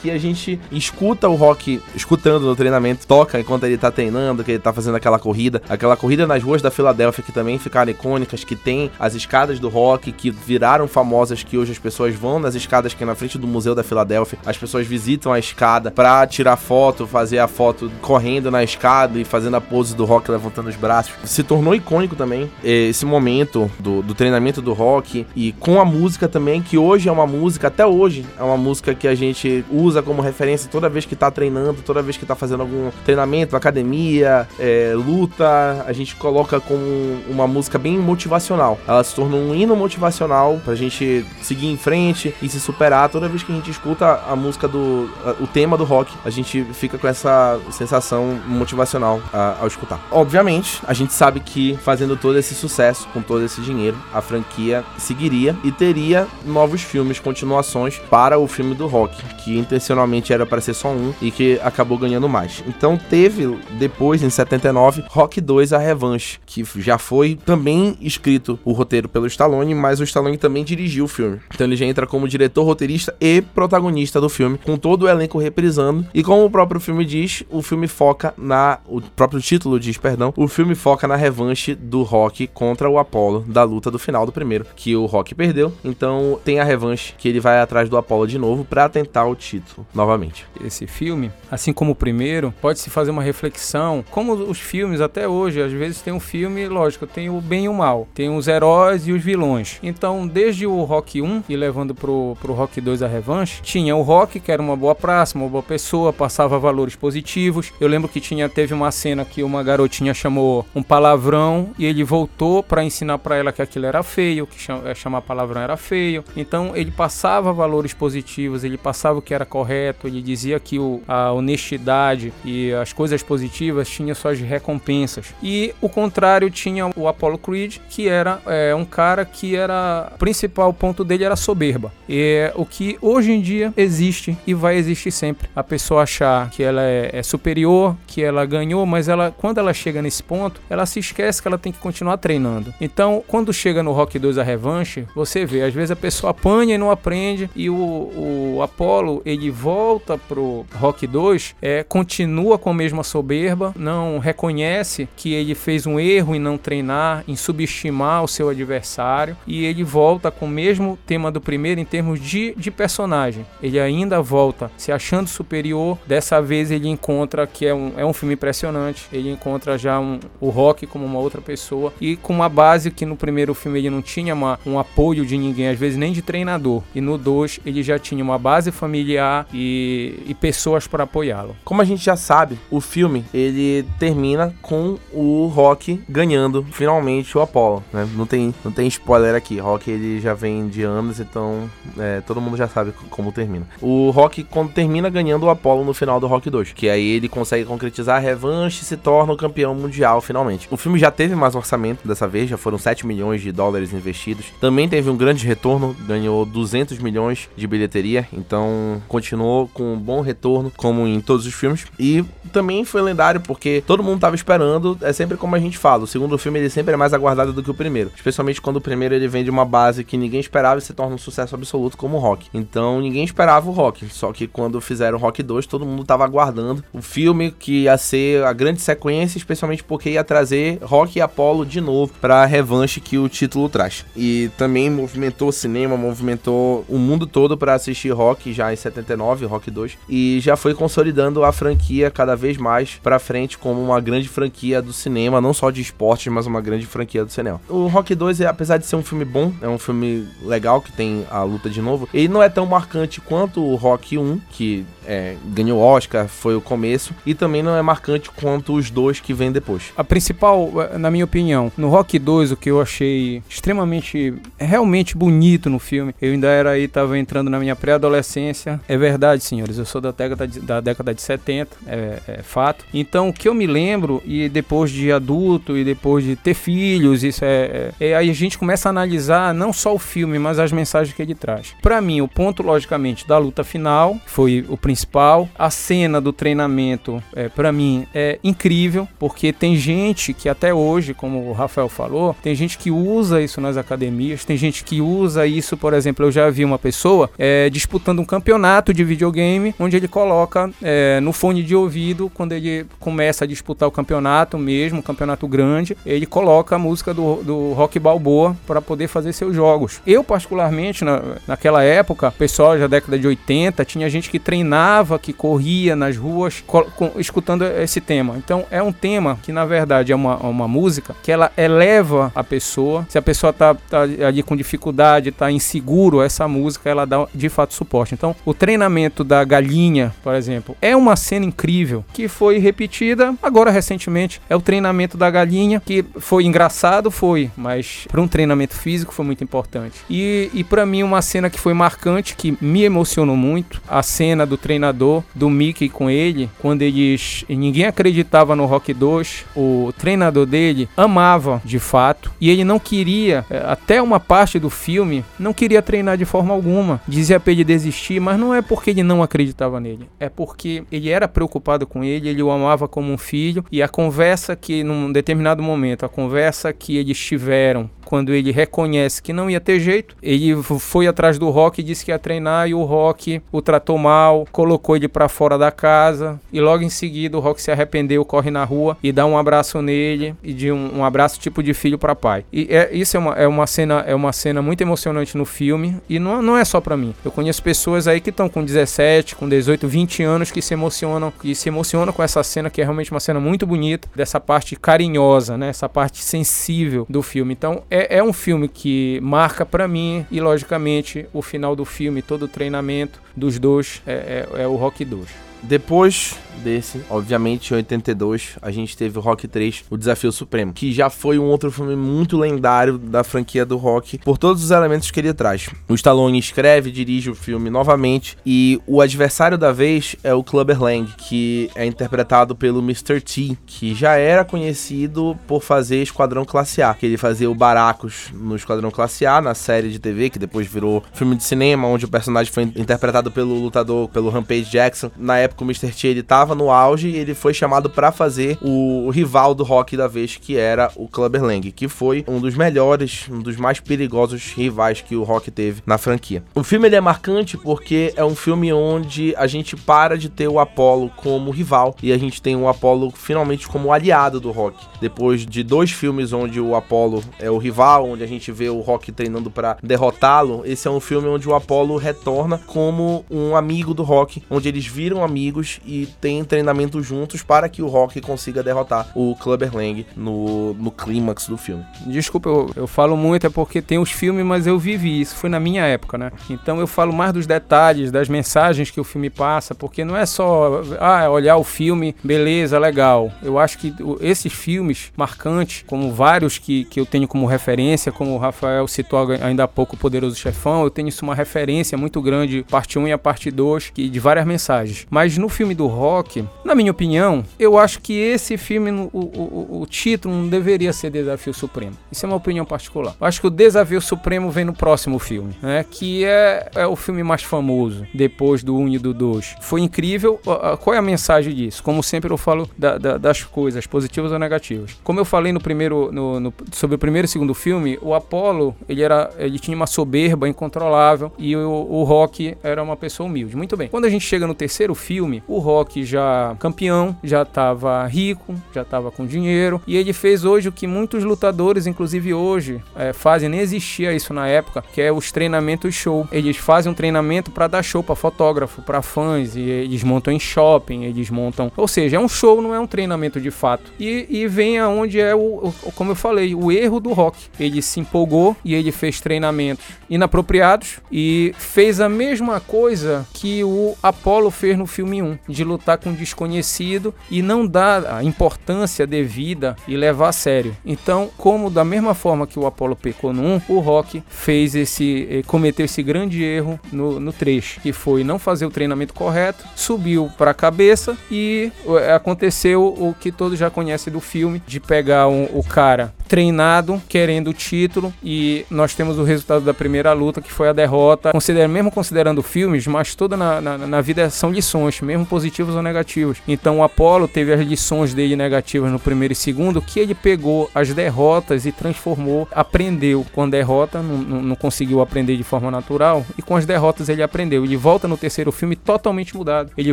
[0.00, 4.52] que a gente escuta o rock escutando no treinamento, toca enquanto ele tá treinando, que
[4.52, 8.44] ele tá fazendo aquela corrida, aquela corrida nas ruas da Filadélfia que também ficaram icônicas,
[8.44, 12.54] que tem as escadas do rock que viraram famosas, que hoje as pessoas vão nas
[12.54, 16.26] escadas que é na frente do Museu da Filadélfia, as pessoas visitam a escada pra
[16.26, 20.68] tirar foto, fazer a foto correndo na escada e fazendo a pose do rock levantando
[20.68, 21.12] os braços.
[21.24, 26.28] Se tornou icônico também esse momento do, do treinamento do rock e com a música
[26.28, 30.02] também, que hoje é uma música, até hoje, é uma música que a gente usa
[30.02, 34.48] como referência toda vez que tá treinando, toda vez que tá fazendo algum treinamento, academia,
[34.58, 36.82] é, luta, a gente coloca como
[37.28, 38.78] uma música bem motivacional.
[38.86, 43.08] Ela se tornou um hino motivacional pra gente seguir em frente e se superar.
[43.08, 45.08] Toda vez que a gente escuta a música do.
[45.40, 50.00] o tema do rock, a gente fica com essa sensação motivacional a, ao escutar.
[50.10, 54.84] Obviamente, a gente sabe que fazendo todo esse sucesso, com todo esse dinheiro, a franquia
[54.98, 60.60] seguiria e teria novos filmes, continuações para o filme do rock, que intencionalmente era para
[60.60, 62.62] ser só um e que acabou ganhando mais.
[62.66, 63.41] Então teve
[63.78, 69.26] depois, em 79, Rock 2 A Revanche, que já foi também escrito o roteiro pelo
[69.26, 71.40] Stallone, mas o Stallone também dirigiu o filme.
[71.54, 75.38] Então ele já entra como diretor, roteirista e protagonista do filme, com todo o elenco
[75.38, 76.06] reprisando.
[76.14, 78.78] E como o próprio filme diz, o filme foca na.
[78.86, 83.44] O próprio título diz, perdão, o filme foca na revanche do Rock contra o Apollo
[83.46, 85.72] da luta do final do primeiro, que o Rock perdeu.
[85.84, 89.34] Então tem a revanche que ele vai atrás do Apollo de novo para tentar o
[89.34, 90.46] título novamente.
[90.64, 95.26] Esse filme, assim como o primeiro, pode se fazer uma reflexão, como os filmes até
[95.26, 98.46] hoje, às vezes tem um filme, lógico, tem o bem e o mal, tem os
[98.46, 99.78] heróis e os vilões.
[99.82, 104.02] Então, desde o Rock 1 e levando pro, pro Rock 2 a revanche, tinha o
[104.02, 107.72] Rock, que era uma boa praça, uma boa pessoa, passava valores positivos.
[107.80, 112.04] Eu lembro que tinha teve uma cena que uma garotinha chamou um palavrão e ele
[112.04, 116.24] voltou para ensinar para ela que aquilo era feio, que é, chamar palavrão era feio.
[116.36, 121.00] Então, ele passava valores positivos, ele passava o que era correto, ele dizia que o,
[121.08, 125.34] a honestidade e as coisas positivas tinham suas recompensas.
[125.42, 130.10] E o contrário tinha o Apollo Creed, que era é, um cara que era.
[130.14, 131.92] O principal ponto dele era soberba.
[132.08, 135.48] E é o que hoje em dia existe e vai existir sempre.
[135.54, 139.72] A pessoa achar que ela é, é superior, que ela ganhou, mas ela, quando ela
[139.72, 142.72] chega nesse ponto, ela se esquece que ela tem que continuar treinando.
[142.80, 146.74] Então, quando chega no Rock 2 a revanche, você vê, às vezes a pessoa apanha
[146.74, 152.70] e não aprende, e o, o Apollo ele volta pro Rock 2, é, continua com
[152.70, 158.24] a mesma soberba, não reconhece que ele fez um erro em não treinar, em subestimar
[158.24, 162.54] o seu adversário, e ele volta com o mesmo tema do primeiro em termos de,
[162.56, 163.44] de personagem.
[163.62, 168.14] Ele ainda volta se achando superior, dessa vez ele encontra que é um, é um
[168.14, 172.48] filme impressionante, ele encontra já um, o Rock como uma outra pessoa, e com uma
[172.48, 175.98] base que no primeiro filme ele não tinha uma, um apoio de ninguém, às vezes
[175.98, 180.86] nem de treinador, e no 2 ele já tinha uma base familiar e, e pessoas
[180.86, 181.54] para apoiá-lo.
[181.62, 183.01] Como a gente já sabe, o filme
[183.32, 187.82] ele termina com o Rock ganhando finalmente o Apollo.
[187.92, 188.08] Né?
[188.14, 189.58] Não, tem, não tem spoiler aqui.
[189.58, 193.66] Rock ele já vem de anos, então é, todo mundo já sabe como termina.
[193.80, 197.28] O Rock quando termina ganhando o Apollo no final do Rock 2, que aí ele
[197.28, 200.68] consegue concretizar a revanche e se torna o campeão mundial finalmente.
[200.70, 204.46] O filme já teve mais orçamento dessa vez, já foram 7 milhões de dólares investidos.
[204.60, 210.20] Também teve um grande retorno, ganhou 200 milhões de bilheteria, então continuou com um bom
[210.20, 211.86] retorno, como em todos os filmes.
[211.98, 216.04] E também foi lendário porque todo mundo tava esperando, é sempre como a gente fala,
[216.04, 218.80] o segundo filme ele sempre é mais aguardado do que o primeiro, especialmente quando o
[218.80, 221.96] primeiro ele vem de uma base que ninguém esperava e se torna um sucesso absoluto
[221.96, 222.48] como o Rock.
[222.52, 226.24] Então ninguém esperava o Rock, só que quando fizeram o Rock 2, todo mundo tava
[226.24, 231.22] aguardando o filme que ia ser a grande sequência, especialmente porque ia trazer Rock e
[231.22, 234.04] Apollo de novo para revanche que o título traz.
[234.14, 239.46] E também movimentou o cinema, movimentou o mundo todo para assistir Rock já em 79,
[239.46, 244.00] Rock 2, e já foi consolidando a franquia cada vez mais para frente como uma
[244.00, 247.60] grande franquia do cinema, não só de esportes, mas uma grande franquia do cinema.
[247.68, 251.26] O Rock 2, apesar de ser um filme bom, é um filme legal que tem
[251.30, 255.36] a luta de novo, ele não é tão marcante quanto o Rock 1, que é,
[255.46, 259.52] ganhou Oscar, foi o começo, e também não é marcante quanto os dois que vêm
[259.52, 259.92] depois.
[259.96, 265.68] A principal, na minha opinião, no Rock 2, o que eu achei extremamente, realmente bonito
[265.68, 269.84] no filme, eu ainda era aí, tava entrando na minha pré-adolescência, é verdade, senhores, eu
[269.84, 272.71] sou da década de, da década de 70, é, é fato.
[272.92, 277.22] Então, o que eu me lembro, e depois de adulto, e depois de ter filhos,
[277.22, 280.58] isso é, é, é aí a gente começa a analisar não só o filme, mas
[280.58, 281.74] as mensagens que ele traz.
[281.82, 285.48] Para mim, o ponto, logicamente, da luta final, foi o principal.
[285.58, 291.14] A cena do treinamento, é, para mim, é incrível, porque tem gente que até hoje,
[291.14, 295.46] como o Rafael falou, tem gente que usa isso nas academias, tem gente que usa
[295.46, 299.96] isso, por exemplo, eu já vi uma pessoa é, disputando um campeonato de videogame, onde
[299.96, 304.98] ele coloca é, no fone de ouvido, quando ele começa a disputar o campeonato mesmo,
[304.98, 309.54] um campeonato grande, ele coloca a música do, do Rock Balboa para poder fazer seus
[309.54, 310.00] jogos.
[310.06, 315.32] Eu, particularmente, na, naquela época, pessoal já década de 80, tinha gente que treinava, que
[315.32, 318.34] corria nas ruas, com, escutando esse tema.
[318.36, 322.44] Então, é um tema que, na verdade, é uma, uma música que ela eleva a
[322.44, 323.06] pessoa.
[323.08, 327.48] Se a pessoa tá, tá ali com dificuldade, tá inseguro, essa música, ela dá de
[327.48, 328.14] fato suporte.
[328.14, 333.70] Então, o treinamento da galinha, por exemplo, é uma cena incrível que foi repetida agora
[333.70, 334.40] recentemente.
[334.48, 339.24] É o treinamento da galinha, que foi engraçado, foi, mas para um treinamento físico foi
[339.24, 340.00] muito importante.
[340.08, 344.46] E, e para mim, uma cena que foi marcante, que me emocionou muito, a cena
[344.46, 347.44] do treinador, do Mickey com ele, quando eles.
[347.48, 353.44] ninguém acreditava no Rock 2, o treinador dele amava de fato, e ele não queria,
[353.50, 357.00] é, até uma parte do filme, não queria treinar de forma alguma.
[357.06, 361.08] Dizia pra ele desistir, mas não é porque ele não acreditava nele, é porque ele
[361.08, 365.12] era preocupado com ele, ele o amava como um filho, e a conversa que, num
[365.12, 370.14] determinado momento, a conversa que eles tiveram quando ele reconhece que não ia ter jeito,
[370.22, 373.96] ele foi atrás do Rock e disse que ia treinar e o Rock o tratou
[373.96, 378.22] mal, colocou ele para fora da casa e logo em seguida o Rock se arrependeu,
[378.22, 381.72] corre na rua e dá um abraço nele e de um, um abraço tipo de
[381.72, 382.44] filho para pai.
[382.52, 385.96] E é, isso é uma, é uma cena é uma cena muito emocionante no filme
[386.06, 387.14] e não, não é só para mim.
[387.24, 391.32] Eu conheço pessoas aí que estão com 17, com 18, 20 anos que se emocionam,
[391.40, 394.38] que se emocionam com com essa cena que é realmente uma cena muito bonita, dessa
[394.38, 395.68] parte carinhosa, né?
[395.68, 397.52] Essa parte sensível do filme.
[397.52, 402.22] Então é, é um filme que marca para mim e logicamente o final do filme,
[402.22, 405.51] todo o treinamento dos dois é, é, é o Rock 2.
[405.62, 410.92] Depois desse, obviamente em 82, a gente teve o Rock 3, o Desafio Supremo, que
[410.92, 415.10] já foi um outro filme muito lendário da franquia do Rock, por todos os elementos
[415.10, 415.68] que ele traz.
[415.88, 420.44] O Stallone escreve e dirige o filme novamente, e o adversário da vez é o
[420.44, 423.20] Clubber Lang, que é interpretado pelo Mr.
[423.20, 428.30] T, que já era conhecido por fazer Esquadrão Classe A, que ele fazia o Baracos
[428.32, 432.04] no Esquadrão Classe A, na série de TV, que depois virou filme de cinema, onde
[432.04, 435.10] o personagem foi interpretado pelo lutador, pelo Rampage Jackson.
[435.16, 435.90] Na época o Mr.
[435.92, 439.64] T ele tava no auge e ele foi chamado para fazer o, o, rival do
[439.64, 443.56] Rock da vez, que era o Clubber Lang, que foi um dos melhores, um dos
[443.56, 446.42] mais perigosos rivais que o Rock teve na franquia.
[446.54, 450.48] O filme ele é marcante porque é um filme onde a gente para de ter
[450.48, 454.76] o Apollo como rival e a gente tem o Apollo finalmente como aliado do Rock.
[455.00, 458.80] Depois de dois filmes onde o Apollo é o rival, onde a gente vê o
[458.80, 463.94] Rock treinando para derrotá-lo, esse é um filme onde o Apollo retorna como um amigo
[463.94, 465.41] do Rock, onde eles viram amigos
[465.84, 470.90] e têm treinamento juntos para que o Rock consiga derrotar o Clubber Lang no, no
[470.90, 471.84] clímax do filme.
[472.06, 475.50] Desculpa, eu, eu falo muito, é porque tem os filmes, mas eu vivi isso, foi
[475.50, 476.30] na minha época, né?
[476.50, 480.26] Então eu falo mais dos detalhes, das mensagens que o filme passa, porque não é
[480.26, 483.32] só ah, olhar o filme, beleza, legal.
[483.42, 488.34] Eu acho que esses filmes marcantes, como vários que, que eu tenho como referência, como
[488.34, 492.20] o Rafael citou ainda há pouco o Poderoso Chefão, eu tenho isso uma referência muito
[492.20, 495.06] grande, parte 1 e a parte 2, que, de várias mensagens.
[495.10, 499.82] Mas no filme do Rock, na minha opinião, eu acho que esse filme, o, o,
[499.82, 501.96] o título não deveria ser Desafio Supremo.
[502.10, 503.14] Isso é uma opinião particular.
[503.20, 505.84] Eu acho que o Desafio Supremo vem no próximo filme, né?
[505.88, 509.56] Que é, é o filme mais famoso, depois do 1 e do 2.
[509.60, 510.40] Foi incrível.
[510.80, 511.82] Qual é a mensagem disso?
[511.82, 514.96] Como sempre eu falo da, da, das coisas, positivas ou negativas.
[515.02, 518.74] Como eu falei no primeiro, no, no, sobre o primeiro e segundo filme, o Apollo,
[518.88, 523.56] ele, era, ele tinha uma soberba incontrolável e o, o Rock era uma pessoa humilde.
[523.56, 523.88] Muito bem.
[523.88, 528.82] Quando a gente chega no terceiro filme, o Rock já campeão, já estava rico, já
[528.82, 533.48] estava com dinheiro e ele fez hoje o que muitos lutadores, inclusive hoje, é, fazem.
[533.48, 536.26] Nem existia isso na época, que é os treinamentos show.
[536.32, 540.40] Eles fazem um treinamento para dar show para fotógrafo, para fãs e eles montam em
[540.40, 541.70] shopping, eles montam.
[541.76, 543.92] Ou seja, é um show, não é um treinamento de fato.
[543.98, 547.38] E, e vem aonde é o, o, como eu falei, o erro do Rock.
[547.58, 553.94] Ele se empolgou e ele fez treinamentos inapropriados e fez a mesma coisa que o
[554.02, 559.06] Apollo fez no filme 1, de lutar com um desconhecido e não dar a importância
[559.06, 560.76] devida e levar a sério.
[560.86, 565.26] Então, como da mesma forma que o Apollo pecou no 1, o Rock fez esse
[565.30, 569.64] eh, cometeu esse grande erro no, no 3, que foi não fazer o treinamento correto,
[569.74, 574.78] subiu para a cabeça e eh, aconteceu o que todos já conhecem do filme, de
[574.78, 580.14] pegar um, o cara treinado, querendo o título, e nós temos o resultado da primeira
[580.14, 581.30] luta, que foi a derrota.
[581.68, 586.38] Mesmo considerando filmes, mas toda na, na, na vida são lições, mesmo positivas ou negativas.
[586.46, 590.70] Então o Apollo teve as lições dele negativas no primeiro e segundo, que ele pegou
[590.74, 596.24] as derrotas e transformou, aprendeu com a derrota, não, não, conseguiu aprender de forma natural,
[596.36, 597.64] e com as derrotas ele aprendeu.
[597.64, 599.72] Ele volta no terceiro filme totalmente mudado.
[599.76, 599.92] Ele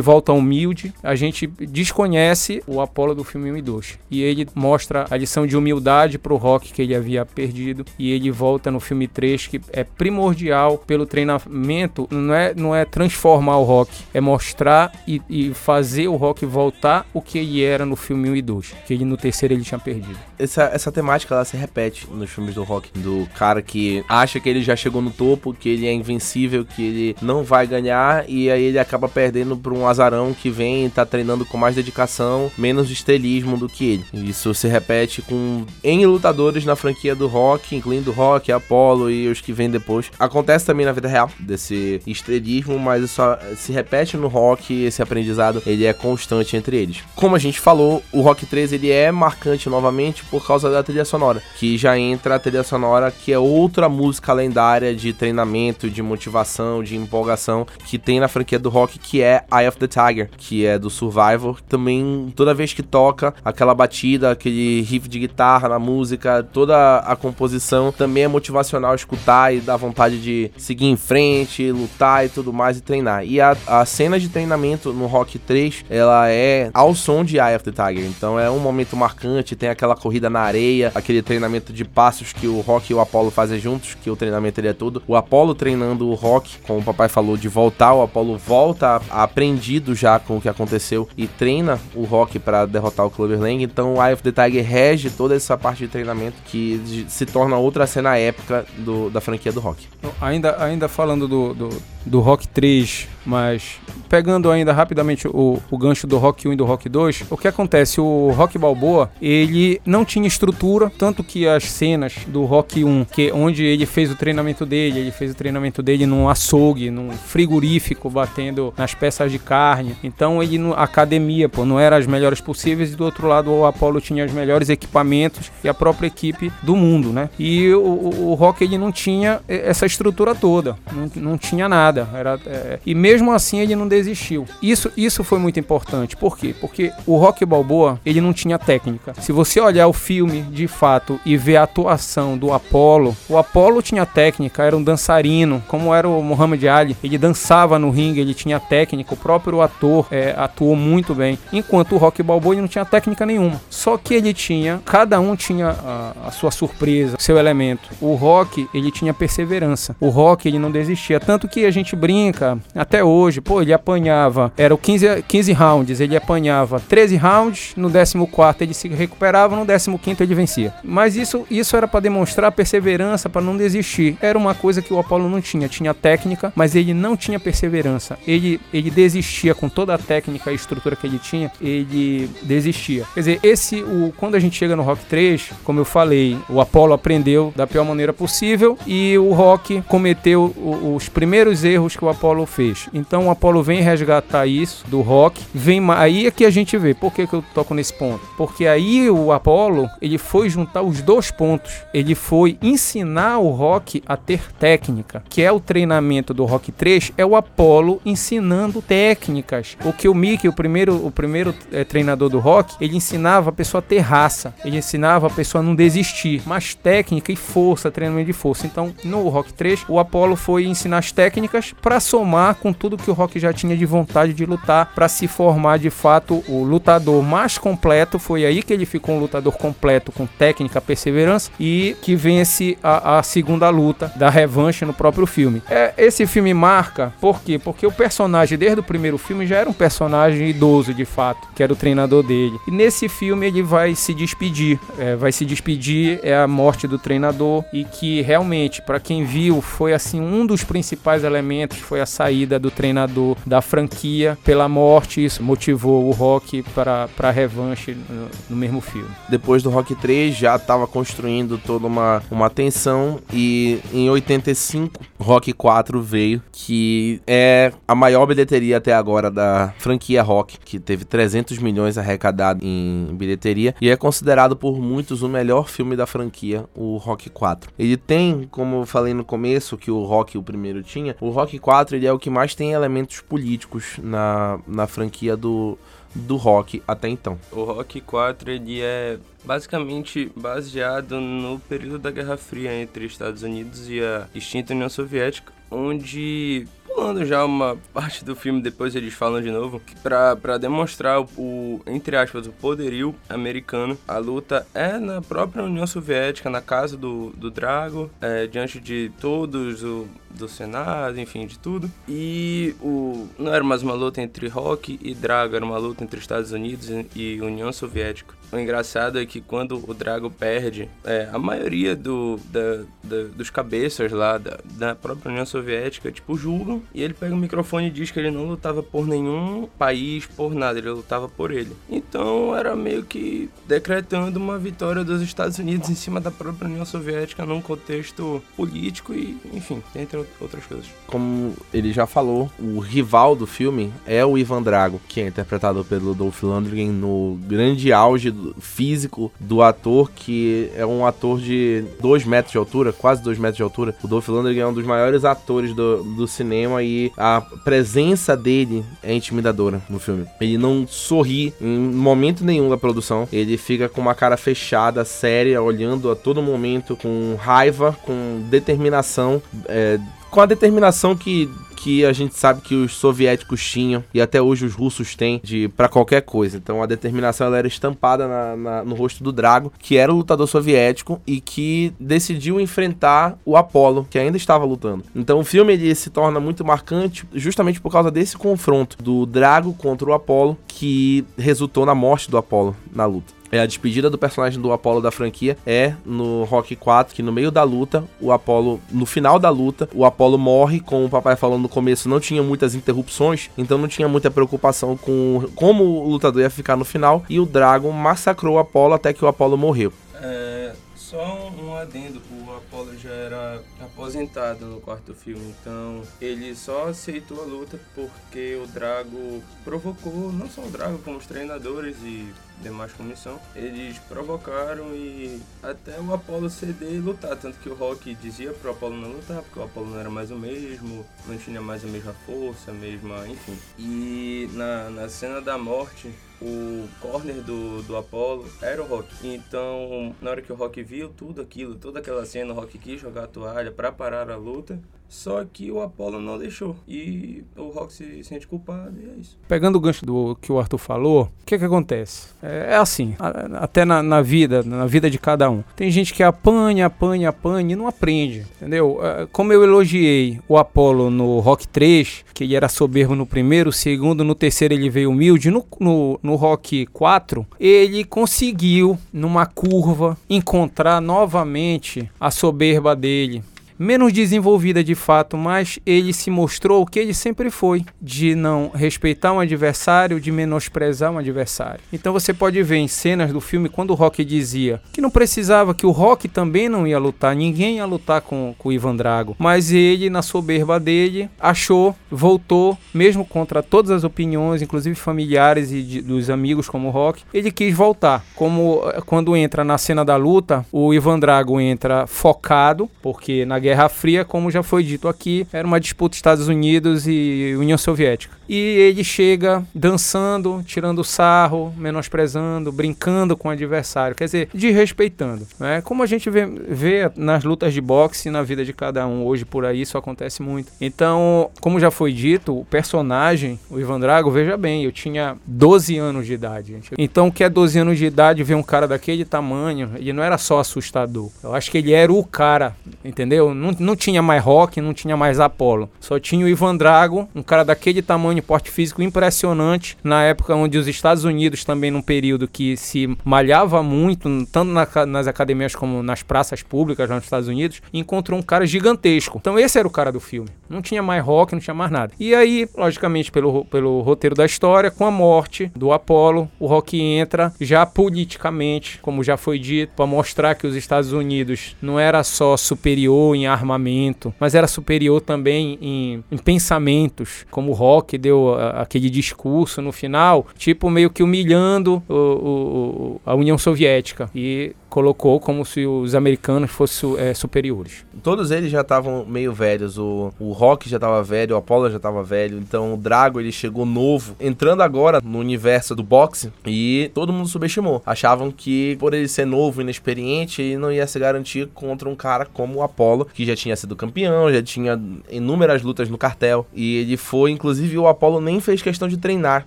[0.00, 3.98] volta humilde, a gente desconhece o Apollo do filme 1 e 2.
[4.10, 8.30] E ele mostra a lição de humildade pro Rock que ele havia perdido e ele
[8.30, 13.64] volta no filme 3 que é primordial pelo treinamento, não é, não é transformar o
[13.64, 18.30] Rock, é mostrar e, e fazer o Rock voltar o que ele era no filme
[18.30, 20.29] 1 e 2, que ele no terceiro ele tinha perdido.
[20.40, 24.48] Essa, essa temática ela se repete nos filmes do Rock, do cara que acha que
[24.48, 28.50] ele já chegou no topo, que ele é invencível, que ele não vai ganhar e
[28.50, 32.50] aí ele acaba perdendo para um azarão que vem e tá treinando com mais dedicação,
[32.56, 34.28] menos estrelismo do que ele.
[34.28, 39.40] Isso se repete com em lutadores na franquia do Rock, incluindo Rock, Apollo e os
[39.40, 40.10] que vêm depois.
[40.18, 43.20] Acontece também na vida real, desse estrelismo, mas isso
[43.56, 47.02] se repete no Rock, esse aprendizado, ele é constante entre eles.
[47.14, 51.04] Como a gente falou, o Rock 3 ele é marcante novamente por causa da trilha
[51.04, 56.02] sonora, que já entra a trilha sonora que é outra música lendária de treinamento, de
[56.02, 60.30] motivação, de empolgação que tem na franquia do Rock, que é Eye of the Tiger,
[60.36, 61.60] que é do Survivor.
[61.62, 67.16] Também toda vez que toca aquela batida, aquele riff de guitarra na música toda a
[67.16, 72.52] composição também é motivacional escutar e dá vontade de seguir em frente, lutar e tudo
[72.52, 73.24] mais e treinar.
[73.24, 77.56] E a, a cena de treinamento no Rock 3, ela é ao som de Eye
[77.56, 78.04] of the Tiger.
[78.06, 82.46] Então é um momento marcante, tem aquela corrida na areia, aquele treinamento de passos que
[82.46, 85.02] o Rock e o Apollo fazem juntos, que o treinamento ele é todo.
[85.06, 89.94] O Apollo treinando o Rock, como o papai falou, de voltar, o Apollo volta aprendido
[89.94, 93.62] já com o que aconteceu e treina o Rock para derrotar o Clubber Lang.
[93.62, 97.56] Então o Eye of the Tiger rege toda essa parte de treinamento que se torna
[97.56, 99.86] outra cena épica do, da franquia do Rock.
[100.20, 103.78] Ainda, ainda falando do, do, do Rock 3, mas
[104.08, 107.48] pegando ainda rapidamente o, o gancho do Rock 1 e do Rock 2, o que
[107.48, 108.00] acontece?
[108.00, 113.30] O Rock Balboa, ele não tinha estrutura, tanto que as cenas do Rock 1, que
[113.32, 118.10] onde ele fez o treinamento dele, ele fez o treinamento dele num açougue, num frigorífico,
[118.10, 119.96] batendo nas peças de carne.
[120.02, 123.64] Então ele a academia, pô, não era as melhores possíveis e do outro lado o
[123.64, 127.30] Apollo tinha os melhores equipamentos e a própria equipe do mundo, né?
[127.38, 132.08] E o, o, o Rock ele não tinha essa estrutura toda, não, não tinha nada.
[132.14, 134.46] Era, é, e mesmo assim ele não desistiu.
[134.62, 136.16] Isso, isso foi muito importante.
[136.16, 136.54] Por quê?
[136.60, 139.14] Porque o Rock Balboa ele não tinha técnica.
[139.20, 143.82] Se você olhar o filme de fato e ver a atuação do Apollo, o Apollo
[143.82, 146.96] tinha técnica, era um dançarino, como era o Muhammad Ali.
[147.02, 149.14] Ele dançava no ringue, ele tinha técnica.
[149.14, 151.38] O próprio ator é, atuou muito bem.
[151.52, 153.60] Enquanto o Rock Balboa ele não tinha técnica nenhuma.
[153.68, 157.90] Só que ele tinha, cada um tinha a, a sua surpresa, seu elemento.
[158.00, 159.96] O Rock ele tinha perseverança.
[160.00, 161.18] O Rock ele não desistia.
[161.18, 166.00] Tanto que a gente brinca até hoje, pô, ele apanhava, era o 15, 15 rounds,
[166.00, 170.74] ele apanhava 13 rounds, no 14 ele se recuperava, no 15 ele vencia.
[170.82, 174.16] Mas isso, isso era para demonstrar perseverança, para não desistir.
[174.20, 178.18] Era uma coisa que o Apollo não tinha, tinha técnica, mas ele não tinha perseverança.
[178.26, 183.04] Ele, ele desistia com toda a técnica e estrutura que ele tinha, ele desistia.
[183.14, 186.60] Quer dizer, esse, o, quando a gente chega no Rock 3, como eu falei, o
[186.60, 190.52] Apollo aprendeu da pior maneira possível e o Rock cometeu
[190.94, 192.88] os primeiros erros que o Apollo fez.
[192.92, 196.94] Então o Apollo vem resgatar isso do rock, vem aí é que a gente vê.
[196.94, 198.20] Por que, que eu toco nesse ponto?
[198.36, 201.82] Porque aí o Apollo, ele foi juntar os dois pontos.
[201.92, 207.12] Ele foi ensinar o rock a ter técnica, que é o treinamento do Rock 3,
[207.16, 209.76] é o Apollo ensinando técnicas.
[209.84, 213.52] O que o Mickey, o primeiro, o primeiro é, treinador do rock, ele ensinava a
[213.52, 217.90] pessoa a ter raça, ele ensinava a pessoa a não desistir, mas técnica e força,
[217.90, 218.66] treinamento de força.
[218.66, 223.10] Então, no Rock 3, o Apollo foi ensinar as técnicas para somar com tudo que
[223.10, 227.22] o Rock já tinha de vontade de lutar, para se formar de fato o lutador
[227.22, 228.18] mais completo.
[228.18, 233.18] Foi aí que ele ficou um lutador completo, com técnica, perseverança e que vence a,
[233.18, 235.62] a segunda luta da revanche no próprio filme.
[235.68, 237.58] É, esse filme marca, por quê?
[237.58, 241.62] Porque o personagem, desde o primeiro filme, já era um personagem idoso de fato, que
[241.62, 242.58] era o treinador dele.
[242.66, 246.98] E nesse filme ele vai se despedir, é, vai se despedir, é a morte do
[246.98, 252.06] treinador e que realmente, para quem viu, foi assim um dos principais elementos, foi a
[252.06, 258.28] saída do treinador da franquia pela morte, isso motivou o Rock para a revanche no,
[258.48, 259.08] no, mesmo filme.
[259.28, 265.52] Depois do Rock 3 já estava construindo toda uma, uma tensão e em 85 Rock
[265.52, 271.58] 4 veio, que é a maior bilheteria até agora da franquia Rock, que teve 300
[271.58, 276.96] milhões arrecadados em bilheteria e é considerado por muitos o melhor filme da franquia, o
[276.96, 277.70] Rock 4.
[277.78, 281.58] Ele tem, como eu falei no começo, que o Rock o primeiro tinha, o Rock
[281.58, 285.78] 4 ele é o que mais tem elementos políticos na, na franquia do,
[286.14, 287.38] do rock até então.
[287.50, 293.88] O Rock 4 ele é basicamente baseado no período da Guerra Fria entre Estados Unidos
[293.88, 299.40] e a extinta União Soviética, onde pulando já uma parte do filme, depois eles falam
[299.40, 303.98] de novo, para demonstrar o, o, entre aspas, o poderio americano.
[304.06, 309.10] A luta é na própria União Soviética, na casa do, do Drago, é, diante de
[309.20, 311.90] todos o, do Senado, enfim, de tudo.
[312.08, 316.20] E o, não era mais uma luta entre Rock e Drago, era uma luta entre
[316.20, 318.39] Estados Unidos e União Soviética.
[318.52, 323.48] O engraçado é que quando o Drago perde, é, a maioria do, da, da, dos
[323.50, 326.82] cabeças lá da, da própria União Soviética, tipo, julgam.
[326.94, 330.54] E ele pega o microfone e diz que ele não lutava por nenhum país, por
[330.54, 331.76] nada, ele lutava por ele.
[331.88, 336.84] Então era meio que decretando uma vitória dos Estados Unidos em cima da própria União
[336.84, 340.86] Soviética num contexto político e, enfim, entre outras coisas.
[341.06, 345.84] Como ele já falou, o rival do filme é o Ivan Drago, que é interpretado
[345.84, 348.30] pelo Dolph Lundgren no grande auge
[348.60, 353.56] físico do ator, que é um ator de 2 metros de altura, quase 2 metros
[353.56, 353.94] de altura.
[354.02, 358.84] O Dolph Lundgren é um dos maiores atores do, do cinema e a presença dele
[359.02, 360.26] é intimidadora no filme.
[360.40, 363.28] Ele não sorri em momento nenhum da produção.
[363.32, 369.42] Ele fica com uma cara fechada, séria, olhando a todo momento, com raiva, com determinação.
[369.66, 369.98] É,
[370.30, 371.50] com a determinação que
[371.82, 375.68] que a gente sabe que os soviéticos tinham e até hoje os russos têm de
[375.68, 376.58] para qualquer coisa.
[376.58, 380.16] Então a determinação ela era estampada na, na, no rosto do Drago, que era o
[380.16, 385.04] lutador soviético e que decidiu enfrentar o Apollo, que ainda estava lutando.
[385.14, 389.72] Então o filme ele se torna muito marcante justamente por causa desse confronto do Drago
[389.72, 393.39] contra o Apollo, que resultou na morte do Apollo na luta.
[393.52, 397.32] É a despedida do personagem do Apollo da franquia é no Rock 4, que no
[397.32, 401.36] meio da luta, o Apollo, no final da luta, o Apollo morre, como o papai
[401.36, 406.08] falou no começo, não tinha muitas interrupções, então não tinha muita preocupação com como o
[406.08, 409.56] lutador ia ficar no final, e o Dragon massacrou o Apollo até que o Apollo
[409.56, 409.92] morreu.
[410.22, 410.72] É,
[411.10, 417.42] só um adendo, o Apollo já era aposentado no quarto filme, então ele só aceitou
[417.42, 422.92] a luta porque o Drago provocou, não só o Drago, como os treinadores e demais
[422.92, 428.52] comissão, eles provocaram e até o Apollo ceder e lutar, tanto que o Rock dizia
[428.52, 431.84] pro Apollo não lutar, porque o Apollo não era mais o mesmo, não tinha mais
[431.84, 433.58] a mesma força, a mesma, enfim.
[433.76, 436.08] E na, na cena da morte,
[436.40, 439.08] o corner do, do Apollo era o Rock.
[439.22, 443.00] Então, na hora que o Rock viu tudo aquilo, toda aquela cena, o Rock quis
[443.00, 444.80] jogar a toalha para parar a luta.
[445.10, 446.76] Só que o Apollo não deixou.
[446.86, 449.36] E o Rock se sente culpado e é isso.
[449.48, 452.28] Pegando o gancho do que o Arthur falou, o que que acontece?
[452.40, 455.64] É, é assim, a, até na, na, vida, na vida de cada um.
[455.74, 459.00] Tem gente que apanha, apanha, apanha e não aprende, entendeu?
[459.02, 463.72] É, como eu elogiei o Apollo no Rock 3, que ele era soberbo no primeiro,
[463.72, 470.16] segundo, no terceiro ele veio humilde, no, no, no Rock 4, ele conseguiu, numa curva,
[470.28, 473.42] encontrar novamente a soberba dele
[473.80, 478.70] menos desenvolvida de fato, mas ele se mostrou o que ele sempre foi, de não
[478.74, 481.80] respeitar um adversário, de menosprezar um adversário.
[481.90, 485.74] Então você pode ver em cenas do filme quando o Rock dizia que não precisava,
[485.74, 489.34] que o Rock também não ia lutar, ninguém ia lutar com, com o Ivan Drago,
[489.38, 495.82] mas ele, na soberba dele, achou, voltou, mesmo contra todas as opiniões, inclusive familiares e
[495.82, 498.22] de, dos amigos como o Rock, ele quis voltar.
[498.34, 503.58] Como eh, quando entra na cena da luta, o Ivan Drago entra focado, porque na
[503.58, 507.78] guerra Guerra Fria, como já foi dito aqui, era uma disputa Estados Unidos e União
[507.78, 508.36] Soviética.
[508.48, 515.46] E ele chega dançando, tirando sarro, menosprezando, brincando com o adversário, quer dizer, desrespeitando.
[515.60, 515.80] Né?
[515.82, 519.44] Como a gente vê, vê nas lutas de boxe na vida de cada um hoje
[519.44, 520.72] por aí, isso acontece muito.
[520.80, 525.96] Então, como já foi dito, o personagem, o Ivan Drago, veja bem, eu tinha 12
[525.96, 526.72] anos de idade.
[526.72, 526.90] Gente.
[526.98, 530.24] Então, o que é 12 anos de idade ver um cara daquele tamanho, ele não
[530.24, 531.30] era só assustador.
[531.40, 533.54] Eu acho que ele era o cara, entendeu?
[533.60, 535.90] Não, não tinha mais rock, não tinha mais Apollo.
[536.00, 540.78] Só tinha o Ivan Drago, um cara daquele tamanho, porte físico impressionante, na época onde
[540.78, 546.02] os Estados Unidos também num período que se malhava muito, tanto na, nas academias como
[546.02, 549.38] nas praças públicas lá nos Estados Unidos, encontrou um cara gigantesco.
[549.38, 550.48] Então esse era o cara do filme.
[550.68, 552.12] Não tinha mais rock, não tinha mais nada.
[552.18, 557.00] E aí, logicamente, pelo, pelo roteiro da história, com a morte do Apollo, o rock
[557.00, 562.22] entra já politicamente, como já foi dito, para mostrar que os Estados Unidos não era
[562.22, 568.54] só superior em armamento, mas era superior também em, em pensamentos, como o Rock deu
[568.54, 574.30] a, aquele discurso no final, tipo meio que humilhando o, o, a União Soviética.
[574.34, 578.04] E colocou como se os americanos fossem é, superiores.
[578.22, 579.96] Todos eles já estavam meio velhos.
[579.96, 582.58] O, o Rock já estava velho, o Apollo já estava velho.
[582.58, 587.48] Então o Drago ele chegou novo, entrando agora no universo do boxe e todo mundo
[587.48, 588.02] subestimou.
[588.04, 592.44] Achavam que por ele ser novo, inexperiente, ele não ia se garantir contra um cara
[592.44, 595.00] como o Apollo, que já tinha sido campeão, já tinha
[595.30, 596.66] inúmeras lutas no cartel.
[596.74, 599.66] E ele foi, inclusive, o Apollo nem fez questão de treinar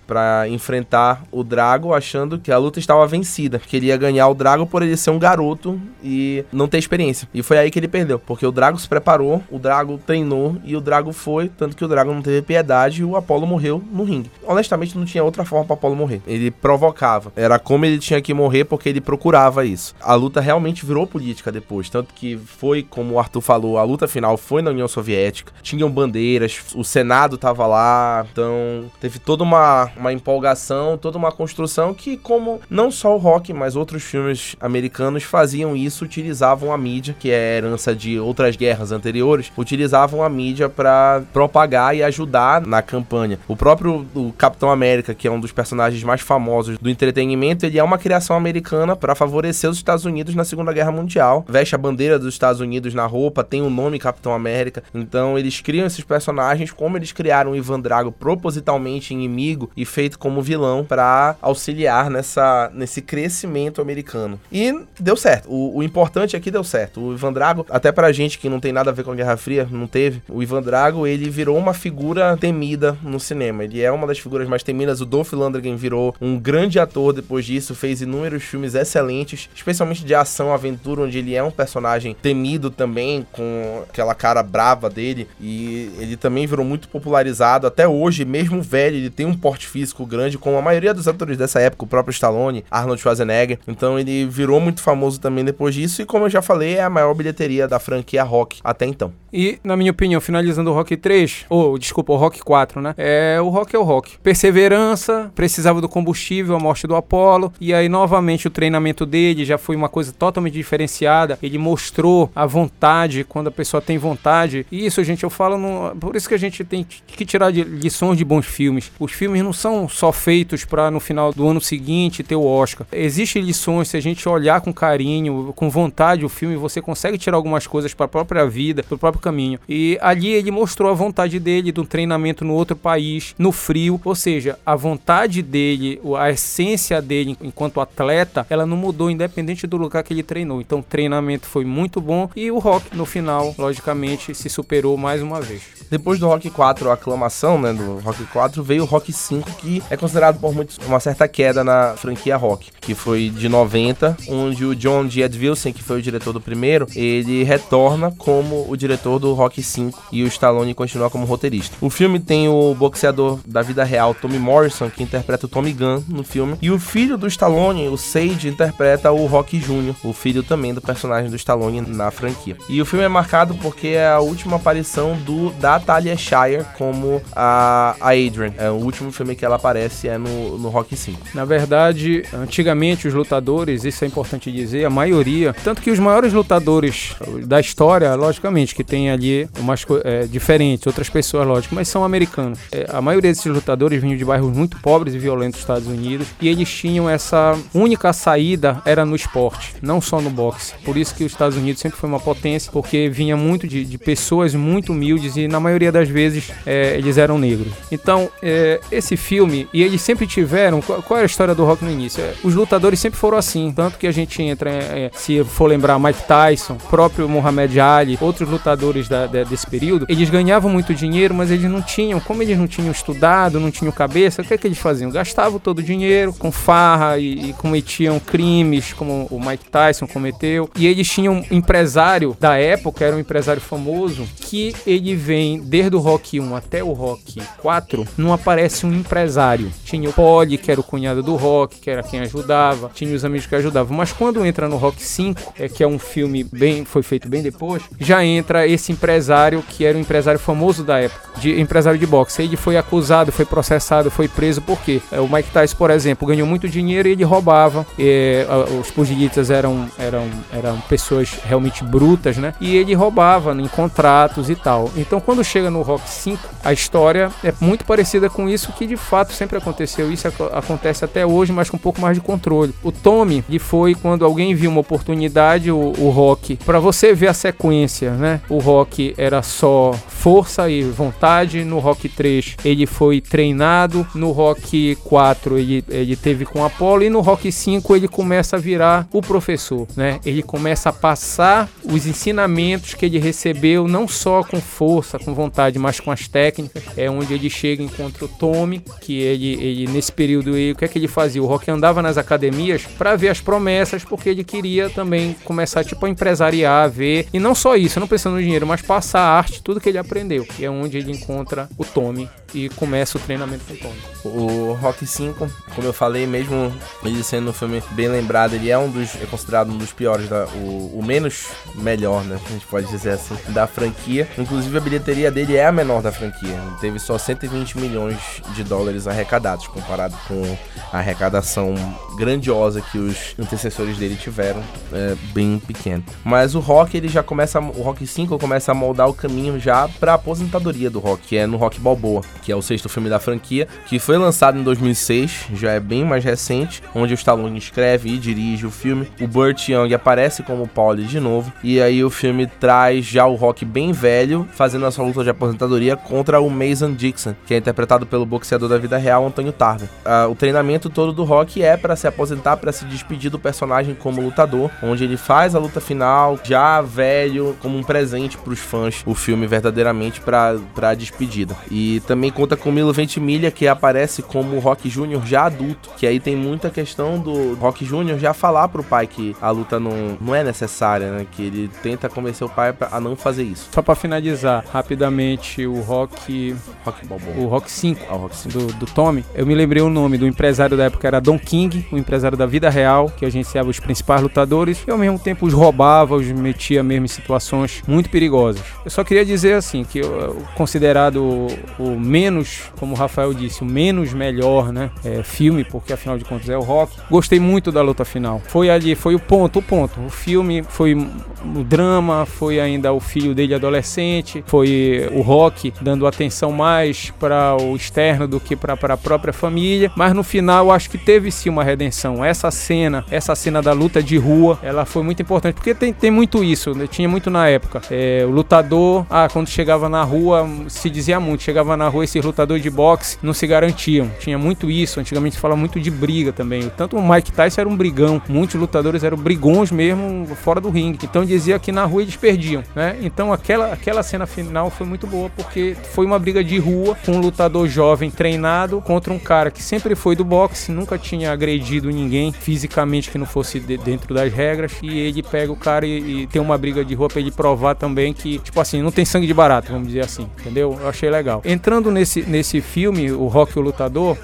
[0.05, 4.33] para enfrentar o Drago, achando que a luta estava vencida, que ele ia ganhar o
[4.33, 7.27] Drago por ele ser um garoto e não ter experiência.
[7.33, 10.75] E foi aí que ele perdeu, porque o Drago se preparou, o Drago treinou e
[10.75, 14.03] o Drago foi, tanto que o Drago não teve piedade e o Apollo morreu no
[14.03, 14.31] ringue.
[14.43, 16.21] Honestamente, não tinha outra forma para Apollo morrer.
[16.27, 17.31] Ele provocava.
[17.35, 19.95] Era como ele tinha que morrer porque ele procurava isso.
[20.01, 24.07] A luta realmente virou política depois, tanto que foi, como o Arthur falou, a luta
[24.07, 29.91] final foi na União Soviética, tinham bandeiras, o Senado tava lá, então teve toda uma,
[29.95, 35.02] uma empolgação, toda uma construção que, como não só o rock, mas outros filmes americanos
[35.03, 40.29] americanos faziam isso, utilizavam a mídia, que é herança de outras guerras anteriores, utilizavam a
[40.29, 43.39] mídia para propagar e ajudar na campanha.
[43.47, 47.77] O próprio o Capitão América, que é um dos personagens mais famosos do entretenimento, ele
[47.77, 51.45] é uma criação americana para favorecer os Estados Unidos na Segunda Guerra Mundial.
[51.47, 54.83] Veste a bandeira dos Estados Unidos na roupa, tem o nome Capitão América.
[54.93, 60.17] Então eles criam esses personagens como eles criaram o Ivan Drago propositalmente inimigo e feito
[60.17, 64.39] como vilão para auxiliar nessa, nesse crescimento americano.
[64.51, 65.49] E deu certo.
[65.49, 67.01] O, o importante aqui deu certo.
[67.01, 69.37] O Ivan Drago, até pra gente que não tem nada a ver com a Guerra
[69.37, 73.63] Fria, não teve, o Ivan Drago, ele virou uma figura temida no cinema.
[73.63, 75.01] Ele é uma das figuras mais temidas.
[75.01, 80.13] O Dolph Lundgren virou um grande ator depois disso, fez inúmeros filmes excelentes, especialmente de
[80.13, 85.27] ação, aventura, onde ele é um personagem temido também, com aquela cara brava dele.
[85.39, 87.67] E ele também virou muito popularizado.
[87.67, 91.37] Até hoje, mesmo velho, ele tem um porte físico grande, como a maioria dos atores
[91.37, 93.59] dessa época, o próprio Stallone, Arnold Schwarzenegger.
[93.67, 96.01] Então ele virou muito famoso também depois disso.
[96.01, 99.13] E como eu já falei, é a maior bilheteria da franquia Rock até então.
[99.33, 102.93] E, na minha opinião, finalizando o Rock 3, ou desculpa, o Rock 4, né?
[102.95, 104.19] É, o Rock é o Rock.
[104.19, 109.57] Perseverança, precisava do combustível, a morte do Apollo, e aí novamente o treinamento dele já
[109.57, 111.39] foi uma coisa totalmente diferenciada.
[111.41, 114.67] Ele mostrou a vontade, quando a pessoa tem vontade.
[114.71, 115.95] E isso, gente, eu falo, no...
[115.95, 118.91] por isso que a gente tem que tirar de lições de bons filmes.
[118.99, 122.85] Os filmes não são só feitos para no final do ano seguinte ter o Oscar.
[122.91, 127.37] Existem lições, se a gente olhar com carinho, com vontade o filme, você consegue tirar
[127.37, 129.59] algumas coisas para a própria vida, para o próprio caminho.
[129.67, 134.15] E ali ele mostrou a vontade dele do treinamento no outro país, no frio, ou
[134.15, 140.03] seja, a vontade dele, a essência dele enquanto atleta, ela não mudou independente do lugar
[140.03, 140.61] que ele treinou.
[140.61, 145.21] Então o treinamento foi muito bom e o Rock no final, logicamente, se superou mais
[145.21, 145.63] uma vez.
[145.89, 149.83] Depois do Rock 4, a aclamação, né, do Rock 4, veio o Rock 5, que
[149.89, 154.62] é considerado por muitos uma certa queda na franquia Rock, que foi de 90, onde
[154.65, 155.23] o John G.
[155.23, 160.03] Advilson, que foi o diretor do primeiro, ele retorna como o diretor do Rock 5
[160.11, 161.75] e o Stallone continua como roteirista.
[161.81, 166.03] O filme tem o boxeador da vida real, Tommy Morrison, que interpreta o Tommy Gunn
[166.07, 170.43] no filme, e o filho do Stallone, o Sage, interpreta o Rock Jr., o filho
[170.43, 172.57] também do personagem do Stallone na franquia.
[172.69, 177.21] E o filme é marcado porque é a última aparição do da Talia Shire como
[177.35, 178.53] a, a Adrian.
[178.57, 181.19] É o último filme que ela aparece é no, no Rock 5.
[181.33, 186.33] Na verdade, antigamente os lutadores, isso é importante dizer, a maioria, tanto que os maiores
[186.33, 192.03] lutadores da história, logicamente, que tem ali umas é, diferentes, outras pessoas, lógico, mas são
[192.03, 192.59] americanos.
[192.71, 196.27] É, a maioria desses lutadores vinham de bairros muito pobres e violentos dos Estados Unidos
[196.39, 200.73] e eles tinham essa única saída era no esporte, não só no boxe.
[200.83, 203.97] Por isso que os Estados Unidos sempre foi uma potência, porque vinha muito de, de
[203.97, 207.73] pessoas muito humildes e na maioria das vezes é, eles eram negros.
[207.91, 210.81] Então, é, esse filme, e eles sempre tiveram.
[210.81, 212.21] Qual, qual era a história do rock no início?
[212.21, 213.71] É, os lutadores sempre foram assim.
[213.75, 218.49] Tanto que a gente entra, é, se for lembrar, Mike Tyson, próprio Muhammad Ali, outros
[218.49, 222.67] lutadores da, desse período, eles ganhavam muito dinheiro, mas eles não tinham, como eles não
[222.67, 225.11] tinham estudado, não tinham cabeça, o que é que eles faziam?
[225.11, 230.69] Gastavam todo o dinheiro com farra e, e cometiam crimes, como o Mike Tyson cometeu.
[230.75, 235.95] E eles tinham um empresário da época, era um empresário famoso, que ele vem desde
[235.95, 239.71] o Rock 1 até o Rock 4, não aparece um empresário.
[239.83, 243.25] Tinha o Polly, que era o cunhado do Rock, que era quem ajudava, tinha os
[243.25, 243.95] amigos que ajudavam.
[243.95, 247.41] Mas quando entra no Rock 5, é, que é um filme bem, foi feito bem
[247.41, 252.05] depois, já entra esse empresário que era um empresário famoso da época, de empresário de
[252.05, 252.41] boxe.
[252.41, 256.47] Ele foi acusado, foi processado, foi preso porque é, o Mike Tyson, por exemplo, ganhou
[256.47, 257.85] muito dinheiro e ele roubava.
[257.97, 258.45] E,
[258.79, 262.53] os pugilistas eram, eram, eram pessoas realmente brutas, né?
[262.59, 264.91] E ele roubava em contratos e tal.
[264.95, 268.97] Então quando chega no Rock 5, a história é muito parecida com isso que de
[268.97, 270.11] fato sempre aconteceu.
[270.11, 272.73] Isso ac acontece até hoje, mas com um pouco mais de controle.
[272.83, 277.27] O Tommy, ele foi quando alguém viu uma oportunidade, o, o Rock, para você ver
[277.27, 278.41] a sequência, né?
[278.49, 281.63] O Rock era só força e vontade.
[281.63, 284.07] No Rock 3 ele foi treinado.
[284.15, 287.03] No Rock 4 ele, ele teve com Apollo.
[287.03, 290.19] E no Rock 5 ele começa a virar o professor, né?
[290.25, 295.77] Ele começa a passar os ensinamentos que ele recebeu, não só com força, com vontade,
[295.79, 296.83] mas com as técnicas.
[296.95, 300.75] É onde ele chega e encontra o Tommy, que ele, ele nesse período ele, o
[300.75, 301.41] que é que ele fazia?
[301.41, 306.05] O Rock andava nas academias para ver as promessas, porque ele queria também começar tipo
[306.05, 307.27] a empresariar, a ver.
[307.33, 309.97] E não só isso, não pensando no dinheiro, mas passar a arte, tudo que ele
[309.97, 310.45] aprendeu.
[310.57, 314.01] E é onde ele encontra o Tommy e começa o treinamento com o Tommy.
[314.25, 316.71] O Rock 5, como eu falei, mesmo
[317.03, 320.29] ele sendo um filme bem lembrado, ele é um dos é considerado um dos piores
[320.29, 322.39] da, o, o menos melhor, né?
[322.45, 324.27] A gente pode dizer assim, da franquia.
[324.37, 326.57] Inclusive a bilheteria dele é a menor da franquia.
[326.79, 328.17] Teve só 120 milhões
[328.53, 330.57] de dólares arrecadados comparado com
[330.91, 331.73] a arrecadação
[332.17, 336.03] grandiosa que os antecessores dele tiveram é, bem pequeno.
[336.23, 339.87] Mas o Rock, ele já começa, o Rock 5 começa a moldar o caminho já
[339.87, 343.19] pra aposentadoria do Rock, que é no Rock Balboa, que é o sexto filme da
[343.19, 348.09] franquia, que foi lançado em 2006, já é bem mais recente, onde o Stallone escreve
[348.09, 349.07] e dirige o filme.
[349.19, 353.35] O Burt Young aparece como Pauli de novo, e aí o filme traz já o
[353.35, 357.57] Rock bem velho, fazendo a sua luta de aposentadoria contra o Mason Dixon, que é
[357.57, 359.89] interpretado pelo boxeador da vida real, Antônio Tarver.
[360.05, 363.82] Uh, o treinamento todo do Rock é para se aposentar, para se despedir do personagem
[363.93, 368.59] como lutador, onde ele faz a luta final já velho, como um presente para os
[368.59, 371.55] fãs, o filme verdadeiramente para a despedida.
[371.69, 375.25] E também conta com Milo Ventimiglia, que aparece como Rock Jr.
[375.25, 378.17] já adulto, que aí tem muita questão do Rock Jr.
[378.17, 381.25] já falar pro pai que a luta não, não é necessária, né?
[381.31, 383.69] Que ele tenta convencer o pai a não fazer isso.
[383.71, 386.55] Só para finalizar rapidamente o Rock
[386.85, 387.35] Rock Balboa.
[387.37, 388.57] O Rock 5, ah, o Rock 5.
[388.57, 389.23] Do, do Tommy.
[389.33, 392.45] Eu me lembrei o nome do empresário da época era Don King, o empresário da
[392.45, 396.83] vida real, que agenciava os principais lutadores e ao mesmo tempo os roubava, os metia
[396.83, 398.61] mesmo em situações muito perigosas.
[398.85, 401.47] Eu só queria dizer assim que eu, considerado o,
[401.79, 406.25] o, menos, como o Rafael disse, o menos melhor, né, é, filme, porque afinal de
[406.25, 406.93] contas é o Rock.
[407.09, 408.41] Gostei muito da luta final.
[408.47, 409.99] Foi ali, foi o ponto, o ponto.
[410.01, 416.05] O filme foi o drama, foi ainda o filho dele adolescente, foi o Rock dando
[416.05, 420.89] atenção mais para o externo do que para a própria família, mas no final acho
[420.89, 422.23] que teve sim uma redenção.
[422.23, 426.11] Essa cena, essa cena da luta de rua, ela foi muito importante, porque tem, tem
[426.11, 426.87] muito isso, né?
[426.87, 427.81] tinha muito na época.
[427.89, 432.23] É, o lutador, ah, quando chegava na rua, se dizia muito, chegava na rua esses
[432.23, 434.09] lutadores de boxe não se garantiam.
[434.19, 436.71] Tinha muito isso, antigamente se fala muito de briga também.
[436.75, 441.05] Tanto o Mike Tyson era um brigão, muitos lutadores eram brigões mesmo fora do ringue.
[441.05, 442.97] Então dizia que na rua eles perdiam, né?
[443.01, 447.13] Então aquela, aquela cena final foi muito boa, porque foi uma briga de rua com
[447.13, 451.89] um lutador jovem treinado contra um cara que sempre foi do boxe, nunca tinha agredido
[451.89, 456.23] ninguém fisicamente que não fosse de, dentro das regras, e ele pega o cara e,
[456.23, 459.05] e, tem uma briga de rua pra ele provar também que, tipo assim, não tem
[459.05, 460.77] sangue de barato, vamos dizer assim, entendeu?
[460.79, 461.41] Eu achei legal.
[461.45, 464.17] Entrando nesse, nesse filme, o Rock o Lutador,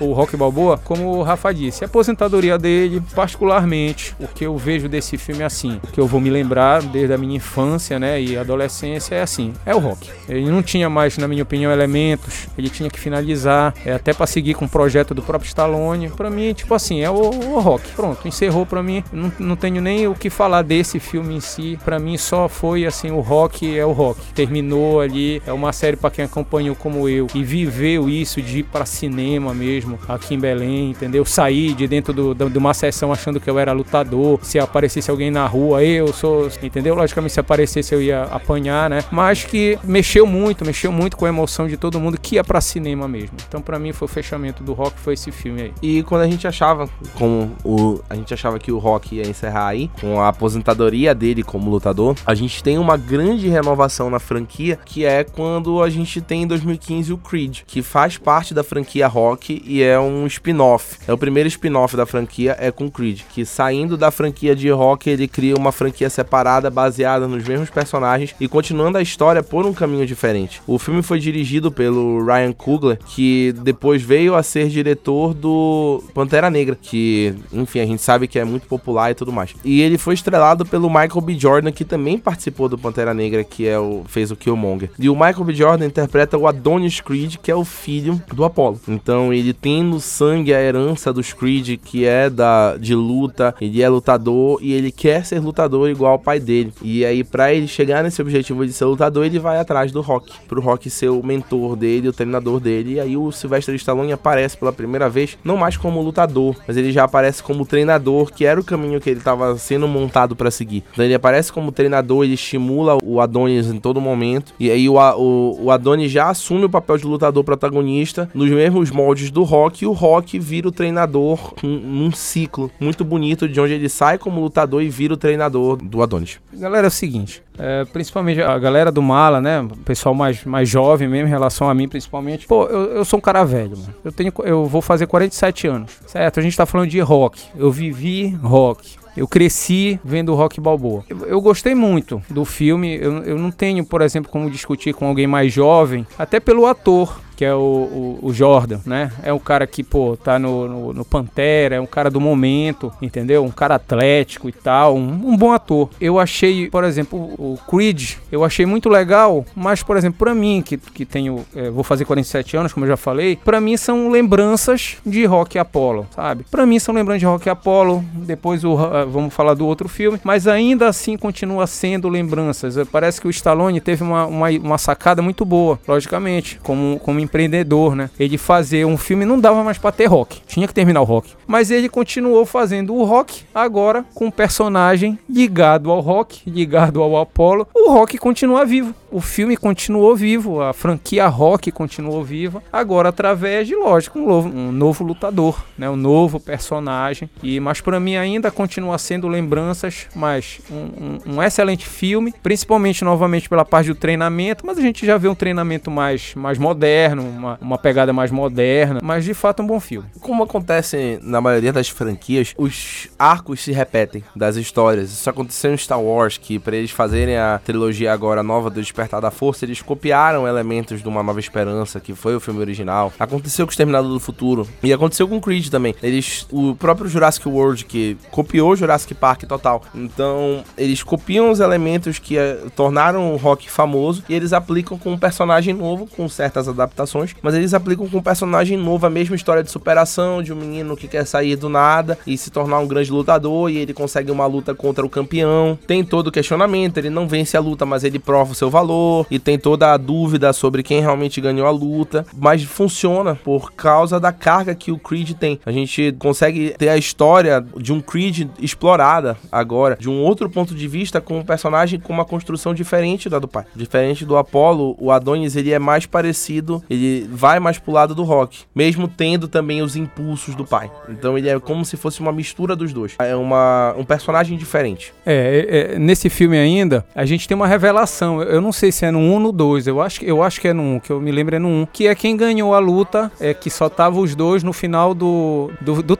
[0.00, 4.56] o, o Rock Balboa, como o Rafa disse, a aposentadoria dele, particularmente, o que eu
[4.56, 7.98] vejo desse filme é assim, o que eu vou me lembrar desde a minha infância,
[7.98, 10.10] né, e adolescência é assim, é o Rock.
[10.28, 14.26] Ele não tinha mais, na minha opinião, elementos, ele tinha que finalizar, é, até para
[14.26, 16.10] seguir com o projeto do próprio Stallone.
[16.10, 17.90] Para mim, tipo assim, é o, o Rock.
[17.92, 19.02] Pronto, encerrou para mim.
[19.12, 21.78] Não, não tenho nem o que falar desse filme em si.
[21.84, 24.20] Para mim só foi assim, o Rock é o Rock.
[24.34, 28.62] Terminou ali, é uma série para quem acompanhou como eu e viveu isso de ir
[28.64, 31.24] para cinema mesmo, aqui em Belém, entendeu?
[31.24, 34.38] Sair de dentro do, de uma sessão achando que eu era lutador.
[34.42, 36.94] Se aparecesse alguém na rua, eu sou, entendeu?
[36.94, 39.04] Logicamente se aparecesse eu ia apanhar, né?
[39.10, 42.60] Mas que mexeu muito, mexeu muito com a emoção de todo mundo que ia para
[42.60, 43.36] cinema mesmo.
[43.48, 45.72] Então para mim foi o fechamento do Rock foi esse filme aí.
[45.82, 49.68] E quando a gente achava com o a gente achava que o Rock ia encerrar
[49.68, 54.78] aí com a aposentadoria dele como lutador, a gente tem uma grande renovação na franquia,
[54.84, 59.06] que é quando a gente tem em 2015 o Creed, que faz parte da franquia
[59.06, 60.98] Rock e é um spin-off.
[61.06, 65.08] É o primeiro spin-off da franquia é com Creed, que saindo da franquia de Rock,
[65.08, 69.72] ele cria uma franquia separada baseada nos mesmos personagens e continuando a história por um
[69.72, 70.60] caminho diferente.
[70.66, 76.50] O filme foi dirigido pelo Ryan Coogler, que depois veio a ser diretor do Pantera
[76.50, 79.54] Negra, que, enfim, a gente sabe que é muito popular e tudo mais.
[79.64, 81.38] E ele foi estrelado pelo Michael B.
[81.38, 84.90] Jordan, que também participou do Pantera Negra, que é o fez o Killmonger.
[84.98, 85.54] E o Michael B.
[85.54, 88.80] Jordan interpreta o Adonis Creed, que é o filho do Apollo.
[88.88, 93.82] Então ele tem no sangue a herança dos Creed, que é da de luta, ele
[93.82, 96.72] é lutador e ele quer ser lutador igual ao pai dele.
[96.82, 100.32] E aí para ele chegar nesse objetivo de ser lutador, ele vai atrás do Rock,
[100.48, 102.94] pro Rock ser o mentor dele, o treinador dele.
[102.94, 106.92] E aí o Sylvester Stallone aparece pela primeira vez, não mais como lutador, mas ele
[106.92, 110.84] já aparece como treinador, que era o caminho que ele estava sendo montado para seguir.
[110.92, 114.94] Então ele aparece como treinador, ele estimula o Adonis em todo momento, e aí o,
[114.94, 119.84] o, o Adonis já assume o papel de lutador protagonista nos mesmos moldes do Rock,
[119.84, 124.40] e o Rock vira o treinador num ciclo muito bonito de onde ele sai como
[124.40, 126.38] lutador e vira o treinador do Adonis.
[126.52, 129.60] Galera, é o seguinte, é, principalmente a galera do Mala, né?
[129.60, 132.46] O pessoal mais, mais jovem mesmo, em relação a mim, principalmente.
[132.46, 133.94] Pô, eu, eu sou um cara velho, mano.
[134.02, 136.40] Eu, tenho, eu vou fazer 47 anos, certo?
[136.40, 137.42] A gente tá falando de rock.
[137.54, 138.98] Eu vivi rock.
[139.16, 141.04] Eu cresci vendo Rock Balboa.
[141.08, 142.96] Eu, eu gostei muito do filme.
[142.96, 147.20] Eu, eu não tenho, por exemplo, como discutir com alguém mais jovem, até pelo ator
[147.40, 149.10] que é o, o, o Jordan, né?
[149.22, 152.92] É um cara que, pô, tá no, no, no, Pantera, é um cara do momento,
[153.00, 153.42] entendeu?
[153.42, 155.88] Um cara atlético e tal, um, um bom ator.
[155.98, 160.60] Eu achei, por exemplo, o Creed, eu achei muito legal, mas, por exemplo, pra mim,
[160.60, 164.10] que, que tenho, é, vou fazer 47 anos, como eu já falei, pra mim são
[164.10, 166.44] lembranças de Rock Apollo, sabe?
[166.50, 170.20] Pra mim são lembranças de Rock Apollo, depois o, uh, vamos falar do outro filme,
[170.22, 172.76] mas ainda assim continua sendo lembranças.
[172.92, 177.94] Parece que o Stallone teve uma, uma, uma sacada muito boa, logicamente, como, como empreendedor,
[177.94, 178.10] né?
[178.18, 181.32] Ele fazer um filme não dava mais pra ter rock, tinha que terminar o rock.
[181.46, 187.16] Mas ele continuou fazendo o rock, agora com um personagem ligado ao rock, ligado ao
[187.16, 187.68] Apollo.
[187.74, 193.66] O rock continua vivo o filme continuou vivo, a franquia rock continuou viva, agora através
[193.66, 197.28] de, lógico, um novo, um novo lutador, né, um novo personagem.
[197.42, 203.04] E mas para mim ainda continua sendo lembranças, mas um, um, um, excelente filme, principalmente
[203.04, 207.19] novamente pela parte do treinamento, mas a gente já vê um treinamento mais, mais moderno,
[207.20, 210.08] uma, uma pegada mais moderna, mas de fato um bom filme.
[210.20, 215.10] Como acontece na maioria das franquias, os arcos se repetem das histórias.
[215.10, 219.20] Isso aconteceu em Star Wars, que para eles fazerem a trilogia agora nova do Despertar
[219.20, 223.12] da Força, eles copiaram elementos de Uma Nova Esperança, que foi o filme original.
[223.18, 224.66] Aconteceu com o Exterminador do Futuro.
[224.82, 225.94] E aconteceu com Creed também.
[226.02, 226.46] Eles.
[226.50, 229.82] O próprio Jurassic World, que copiou Jurassic Park total.
[229.94, 235.12] Então, eles copiam os elementos que uh, tornaram o rock famoso e eles aplicam com
[235.12, 237.09] um personagem novo, com certas adaptações,
[237.42, 240.96] mas eles aplicam com um personagem novo a mesma história de superação de um menino
[240.96, 244.46] que quer sair do nada e se tornar um grande lutador e ele consegue uma
[244.46, 245.78] luta contra o campeão.
[245.86, 249.26] Tem todo o questionamento, ele não vence a luta, mas ele prova o seu valor
[249.30, 254.20] e tem toda a dúvida sobre quem realmente ganhou a luta, mas funciona por causa
[254.20, 255.58] da carga que o Creed tem.
[255.66, 260.74] A gente consegue ter a história de um Creed explorada agora, de um outro ponto
[260.74, 263.64] de vista, com um personagem com uma construção diferente da do pai.
[263.74, 268.24] Diferente do Apollo, o Adonis ele é mais parecido, ele vai mais pro lado do
[268.24, 270.90] rock, mesmo tendo também os impulsos do pai.
[271.08, 273.14] Então ele é como se fosse uma mistura dos dois.
[273.20, 275.14] É uma, um personagem diferente.
[275.24, 278.42] É, é, é nesse filme ainda, a gente tem uma revelação.
[278.42, 280.68] Eu não sei se é no 1 ou no 2, eu acho, eu acho que
[280.68, 282.80] é no 1, que eu me lembro é no 1, que é quem ganhou a
[282.80, 286.16] luta, é que só tava os dois no final do, do, do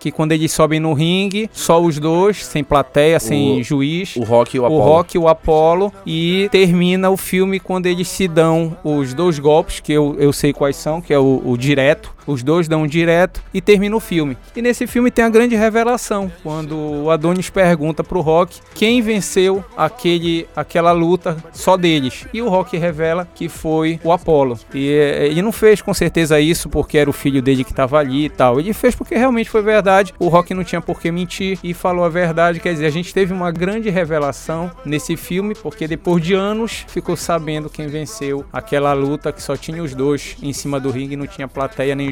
[0.00, 4.16] que quando eles sobem no ringue, só os dois, sem plateia, o, sem juiz.
[4.16, 4.80] O Rock e o Apollo.
[4.80, 5.92] O Rock e o Apollo.
[6.06, 10.52] E termina o filme quando eles se dão os dois golpes, que eu, eu sei
[10.52, 12.12] quais são, que é o, o direto.
[12.30, 14.36] Os dois dão um direto e termina o filme.
[14.54, 19.64] E nesse filme tem a grande revelação, quando o Adonis pergunta pro Rock quem venceu
[19.76, 22.26] aquele, aquela luta só deles.
[22.32, 24.58] E o Rock revela que foi o Apollo.
[24.72, 27.98] E eh, ele não fez com certeza isso porque era o filho dele que estava
[27.98, 28.58] ali e tal.
[28.60, 31.74] Ele fez porque realmente foi verdade verdade, o Rock não tinha por que mentir e
[31.74, 32.60] falou a verdade.
[32.60, 37.16] Quer dizer, a gente teve uma grande revelação nesse filme, porque depois de anos ficou
[37.16, 41.16] sabendo quem venceu aquela luta que só tinha os dois em cima do ringue e
[41.16, 42.08] não tinha plateia nem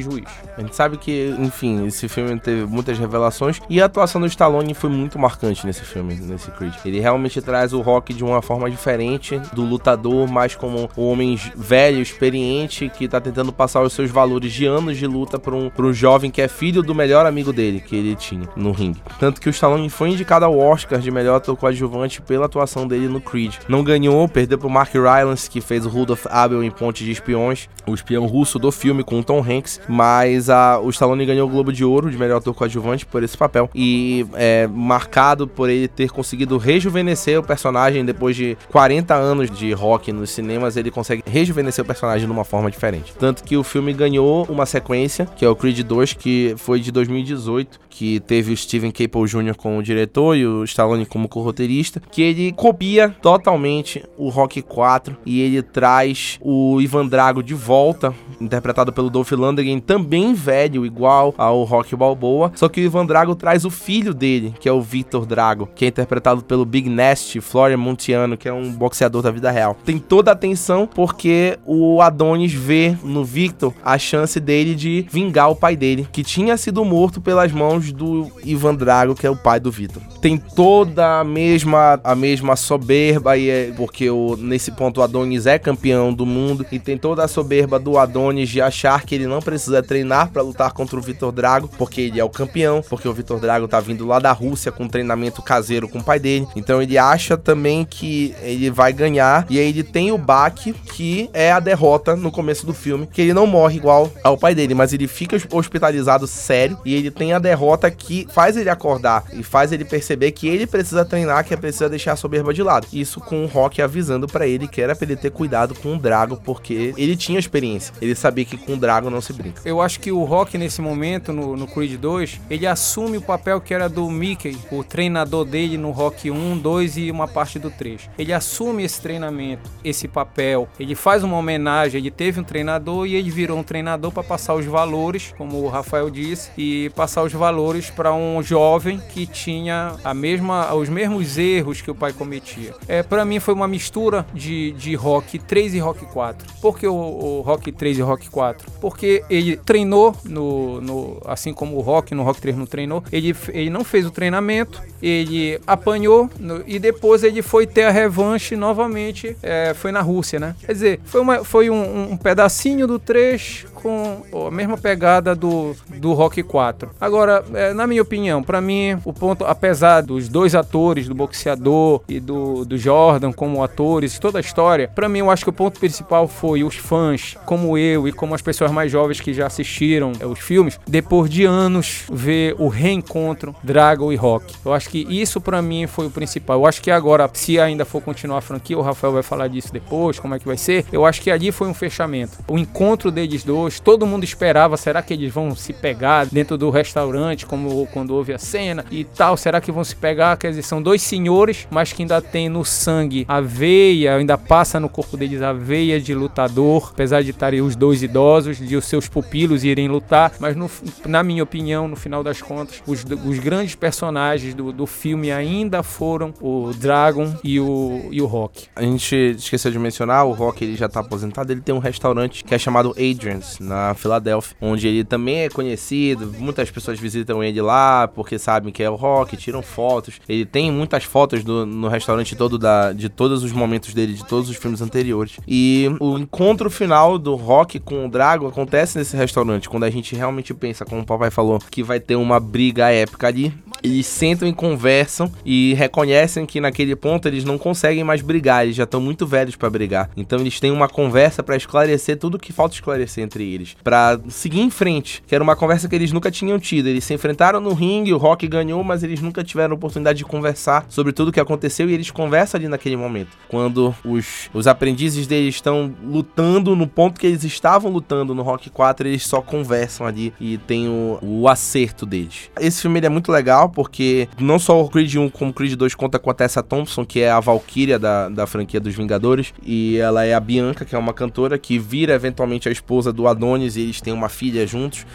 [0.57, 4.73] A gente sabe que, enfim, esse filme teve muitas revelações e a atuação do Stallone
[4.73, 6.73] foi muito marcante nesse filme, nesse Creed.
[6.85, 11.39] Ele realmente traz o Rock de uma forma diferente do lutador, mais como um homem
[11.55, 15.71] velho, experiente, que tá tentando passar os seus valores de anos de luta para um,
[15.77, 19.01] um jovem que é filho do melhor amigo dele que ele tinha no ringue.
[19.19, 23.07] Tanto que o Stallone foi indicado ao Oscar de melhor ator coadjuvante pela atuação dele
[23.07, 23.55] no Creed.
[23.67, 27.67] Não ganhou, perdeu pro Mark Rylance, que fez o Rudolph Abel em Ponte de Espiões,
[27.85, 31.51] o espião russo do filme com o Tom Hanks, mas a, o Stallone ganhou o
[31.51, 35.87] Globo de Ouro de melhor ator coadjuvante por esse papel e é marcado por ele
[35.87, 41.23] ter conseguido rejuvenescer o personagem depois de 40 anos de rock nos cinemas, ele consegue
[41.25, 43.13] rejuvenescer o personagem de uma forma diferente.
[43.19, 46.91] Tanto que o filme ganhou uma sequência, que é o Creed 2, que foi de
[46.91, 49.55] 2018 2018, que teve o Steven Caple Jr.
[49.55, 55.41] como diretor e o Stallone como co-roteirista, que ele copia totalmente o Rock 4 e
[55.41, 61.63] ele traz o Ivan Drago de volta, interpretado pelo Dolph Lundgren, também velho, igual ao
[61.63, 65.25] Rock Balboa, só que o Ivan Drago traz o filho dele, que é o Victor
[65.25, 69.51] Drago, que é interpretado pelo Big Nest, Florian Montiano, que é um boxeador da vida
[69.51, 69.77] real.
[69.85, 75.49] Tem toda a atenção porque o Adonis vê no Victor a chance dele de vingar
[75.49, 79.35] o pai dele, que tinha sido morto pelas mãos do Ivan Drago, que é o
[79.35, 80.01] pai do Vitor.
[80.21, 85.45] Tem toda a mesma a mesma soberba e é porque o, nesse ponto o Adonis
[85.45, 89.27] é campeão do mundo e tem toda a soberba do Adonis de achar que ele
[89.27, 93.07] não precisa treinar para lutar contra o Vitor Drago, porque ele é o campeão, porque
[93.07, 96.47] o Vitor Drago tá vindo lá da Rússia com treinamento caseiro com o pai dele.
[96.55, 101.29] Então ele acha também que ele vai ganhar e aí ele tem o baque que
[101.33, 104.73] é a derrota no começo do filme, que ele não morre igual ao pai dele,
[104.73, 109.43] mas ele fica hospitalizado sério e ele tem a derrota que faz ele acordar e
[109.43, 112.87] faz ele perceber que ele precisa treinar, que é precisa deixar a soberba de lado.
[112.91, 115.99] Isso com o Rock avisando para ele que era pra ele ter cuidado com o
[115.99, 117.93] Drago, porque ele tinha experiência.
[118.01, 119.58] Ele sabia que com o Drago não se brinca.
[119.65, 123.59] Eu acho que o Rock, nesse momento, no, no Creed 2, ele assume o papel
[123.59, 127.69] que era do Mickey, o treinador dele no Rock 1, 2 e uma parte do
[127.69, 128.09] 3.
[128.17, 133.15] Ele assume esse treinamento, esse papel, ele faz uma homenagem, ele teve um treinador e
[133.15, 137.33] ele virou um treinador para passar os valores, como o Rafael disse, e passar os
[137.33, 142.73] valores para um jovem que tinha a mesma, os mesmos erros que o pai cometia.
[142.87, 146.47] É, para mim foi uma mistura de, de Rock 3 e Rock 4.
[146.61, 148.69] Por que o, o Rock 3 e Rock 4?
[148.79, 153.35] Porque ele treinou no, no assim como o Rock no Rock 3 não treinou, ele,
[153.49, 158.55] ele não fez o treinamento, ele apanhou no, e depois ele foi ter a revanche
[158.55, 160.55] novamente, é, foi na Rússia, né?
[160.65, 165.75] Quer dizer, foi, uma, foi um, um pedacinho do 3 com a mesma pegada do,
[165.95, 166.91] do Rock 4.
[166.99, 172.01] Agora, é, na minha opinião, para mim, o ponto, apesar dos dois atores, do boxeador
[172.07, 175.53] e do, do Jordan como atores, toda a história, para mim eu acho que o
[175.53, 179.47] ponto principal foi os fãs, como eu e como as pessoas mais jovens que já
[179.47, 184.53] assistiram é, os filmes, depois de anos ver o reencontro Dragon e Rock.
[184.63, 186.59] Eu acho que isso para mim foi o principal.
[186.59, 189.71] Eu acho que agora, se ainda for continuar a franquia, o Rafael vai falar disso
[189.71, 190.85] depois, como é que vai ser.
[190.91, 192.37] Eu acho que ali foi um fechamento.
[192.47, 196.69] O encontro deles dois, todo mundo esperava, será que eles vão se pegar dentro do
[196.69, 199.35] restaurante, como quando houve a cena e tal?
[199.35, 200.37] Será que vão se pegar?
[200.37, 204.79] Quer dizer, são dois senhores, mas que ainda tem no sangue a veia, ainda passa
[204.79, 208.85] no corpo deles a veia de lutador, apesar de estarem os dois idosos, de os
[208.85, 210.71] seus pupilos irem lutar, mas no,
[211.05, 215.83] na minha opinião, no final das contas, os, os grandes personagens do, do filme ainda
[215.83, 218.67] foram o Dragon e o, e o Rock.
[218.75, 222.43] A gente esqueceu de mencionar, o Rock ele já tá aposentado, ele tem um restaurante
[222.43, 227.61] que é chamado Adrian's, na Filadélfia, onde ele também é conhecido, muitas pessoas visitam ele
[227.61, 230.19] lá porque sabem que é o Rock, tiram fotos.
[230.27, 234.25] Ele tem muitas fotos do, no restaurante todo da, de todos os momentos dele, de
[234.25, 235.37] todos os filmes anteriores.
[235.47, 240.15] E o encontro final do Rock com o Drago acontece nesse restaurante, quando a gente
[240.15, 243.53] realmente pensa, como o papai falou, que vai ter uma briga épica ali.
[243.81, 248.75] Eles sentam e conversam e reconhecem que naquele ponto eles não conseguem mais brigar, eles
[248.75, 250.09] já estão muito velhos para brigar.
[250.17, 254.61] Então eles têm uma conversa para esclarecer tudo que falta esclarecer entre eles, para seguir
[254.61, 256.87] em frente, que era uma conversa que eles nunca tinham tido.
[256.87, 260.85] Eles se enfrentaram no ringue, o Rock ganhou, mas eles nunca tiveram oportunidade de conversar
[260.89, 263.37] sobre tudo que aconteceu e eles conversam ali naquele momento.
[263.47, 268.69] Quando os, os aprendizes deles estão lutando no ponto que eles estavam lutando no Rock
[268.69, 272.49] 4, eles só conversam ali e tem o, o acerto deles.
[272.59, 275.95] Esse filme é muito legal porque não só o Creed 1 como o Creed 2
[275.95, 279.97] conta com a Tessa Thompson, que é a Valkyria da, da franquia dos Vingadores, e
[279.97, 283.77] ela é a Bianca, que é uma cantora que vira eventualmente a esposa do Adonis
[283.77, 285.05] e eles têm uma filha juntos.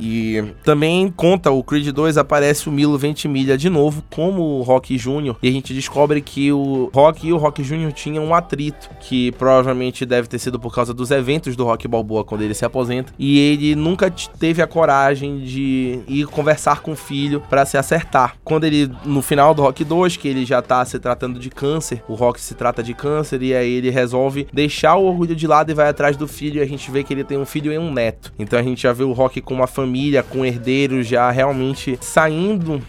[0.00, 4.96] E também conta o Creed 2 aparece o Milo Ventimiglia de novo como o Rock
[4.96, 5.36] Jr.
[5.42, 7.92] e a gente descobre que o Rock e o Rock Jr.
[7.92, 12.24] tinham um atrito que provavelmente deve ter sido por causa dos eventos do Rock Balboa
[12.24, 16.96] quando ele se aposenta e ele nunca teve a coragem de ir conversar com o
[16.96, 18.36] filho para se acertar.
[18.42, 22.02] Quando ele no final do Rock 2, que ele já tá se tratando de câncer,
[22.08, 25.70] o Rock se trata de câncer e aí ele resolve deixar o orgulho de lado
[25.70, 27.92] e vai atrás do filho e a gente vê que ele tem um filho um
[27.92, 28.32] neto.
[28.38, 32.82] Então a gente já vê o Rock com uma família, com herdeiros já realmente saindo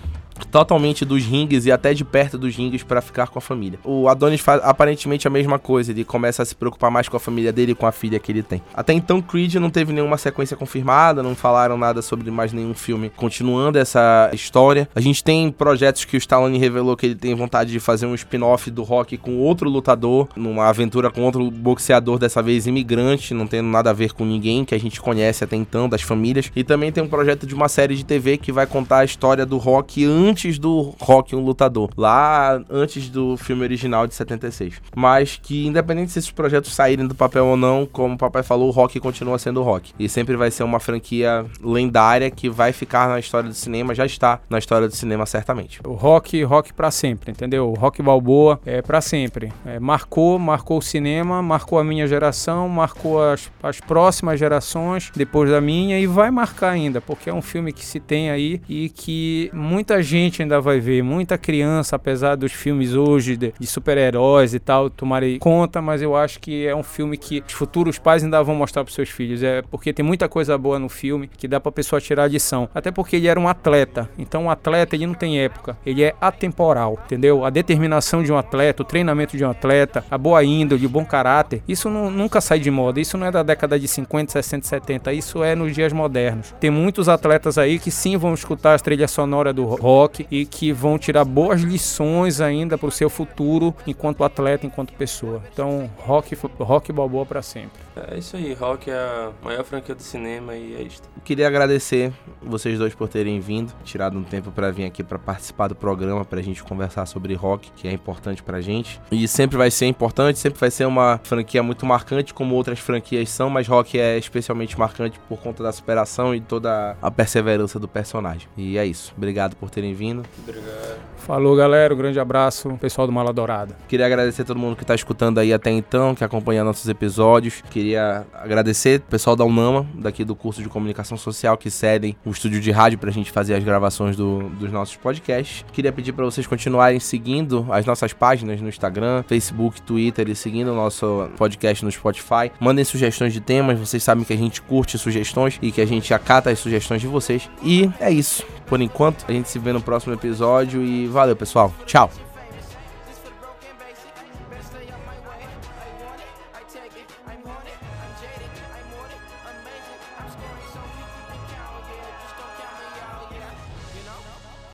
[0.52, 3.80] totalmente dos rings e até de perto dos rings para ficar com a família.
[3.84, 7.20] O Adonis faz aparentemente a mesma coisa, ele começa a se preocupar mais com a
[7.20, 8.62] família dele e com a filha que ele tem.
[8.74, 13.10] Até então Creed não teve nenhuma sequência confirmada, não falaram nada sobre mais nenhum filme
[13.16, 14.90] continuando essa história.
[14.94, 18.16] A gente tem projetos que o Stallone revelou que ele tem vontade de fazer um
[18.16, 23.48] spin-off do Rock com outro lutador, numa aventura com outro boxeador dessa vez imigrante, não
[23.48, 26.52] tendo nada a ver com ninguém que a gente conhece até então das famílias.
[26.56, 29.46] E também tem um projeto de uma série de TV que vai contar a história
[29.46, 30.25] do Rock antes
[30.60, 34.82] do Rock um lutador, lá antes do filme original de 76.
[34.96, 38.68] Mas que independente se esses projetos saírem do papel ou não, como o papai falou,
[38.70, 39.94] o Rock continua sendo o Rock.
[40.00, 44.06] E sempre vai ser uma franquia lendária que vai ficar na história do cinema, já
[44.06, 45.80] está na história do cinema certamente.
[45.86, 47.70] O Rock, Rock para sempre, entendeu?
[47.70, 49.54] O Rock Balboa é para sempre.
[49.66, 55.50] É, marcou, marcou o cinema, marcou a minha geração, marcou as, as próximas gerações depois
[55.50, 58.90] da minha e vai marcar ainda, porque é um filme que se tem aí e
[58.90, 64.54] que muita gente ainda vai ver, muita criança, apesar dos filmes hoje de, de super-heróis
[64.54, 68.24] e tal, tomarem conta, mas eu acho que é um filme que os futuros pais
[68.24, 71.48] ainda vão mostrar para seus filhos, é porque tem muita coisa boa no filme que
[71.48, 72.70] dá para pessoa tirar lição.
[72.74, 76.16] Até porque ele era um atleta, então um atleta ele não tem época, ele é
[76.20, 77.46] atemporal, entendeu?
[77.46, 81.06] A determinação de um atleta, o treinamento de um atleta, a boa índole, o bom
[81.06, 84.66] caráter, isso não, nunca sai de moda, isso não é da década de 50, 60,
[84.66, 86.54] 70, isso é nos dias modernos.
[86.60, 90.72] Tem muitos atletas aí que sim vão escutar as trilhas sonoras do rock e que
[90.72, 95.42] vão tirar boas lições ainda para o seu futuro enquanto atleta, enquanto pessoa.
[95.52, 97.85] Então, rock, rock balboa para sempre.
[97.96, 101.02] É isso aí, rock é a maior franquia do cinema e é isso.
[101.24, 105.68] Queria agradecer vocês dois por terem vindo, tirado um tempo para vir aqui para participar
[105.68, 109.00] do programa, para a gente conversar sobre rock, que é importante pra gente.
[109.12, 113.30] E sempre vai ser importante, sempre vai ser uma franquia muito marcante, como outras franquias
[113.30, 117.88] são, mas rock é especialmente marcante por conta da superação e toda a perseverança do
[117.88, 118.48] personagem.
[118.58, 119.14] E é isso.
[119.16, 120.24] Obrigado por terem vindo.
[120.40, 121.16] Obrigado.
[121.26, 121.92] Falou, galera.
[121.92, 123.76] Um grande abraço, pessoal do Mala Dourada.
[123.88, 127.64] Queria agradecer a todo mundo que está escutando aí até então, que acompanha nossos episódios.
[127.86, 132.32] Queria agradecer o pessoal da UNAMA, daqui do curso de comunicação social, que cedem o
[132.32, 135.64] estúdio de rádio para a gente fazer as gravações do, dos nossos podcasts.
[135.72, 140.72] Queria pedir para vocês continuarem seguindo as nossas páginas no Instagram, Facebook, Twitter e seguindo
[140.72, 142.52] o nosso podcast no Spotify.
[142.60, 146.12] Mandem sugestões de temas, vocês sabem que a gente curte sugestões e que a gente
[146.12, 147.48] acata as sugestões de vocês.
[147.62, 148.44] E é isso.
[148.66, 151.72] Por enquanto, a gente se vê no próximo episódio e valeu, pessoal.
[151.86, 152.10] Tchau.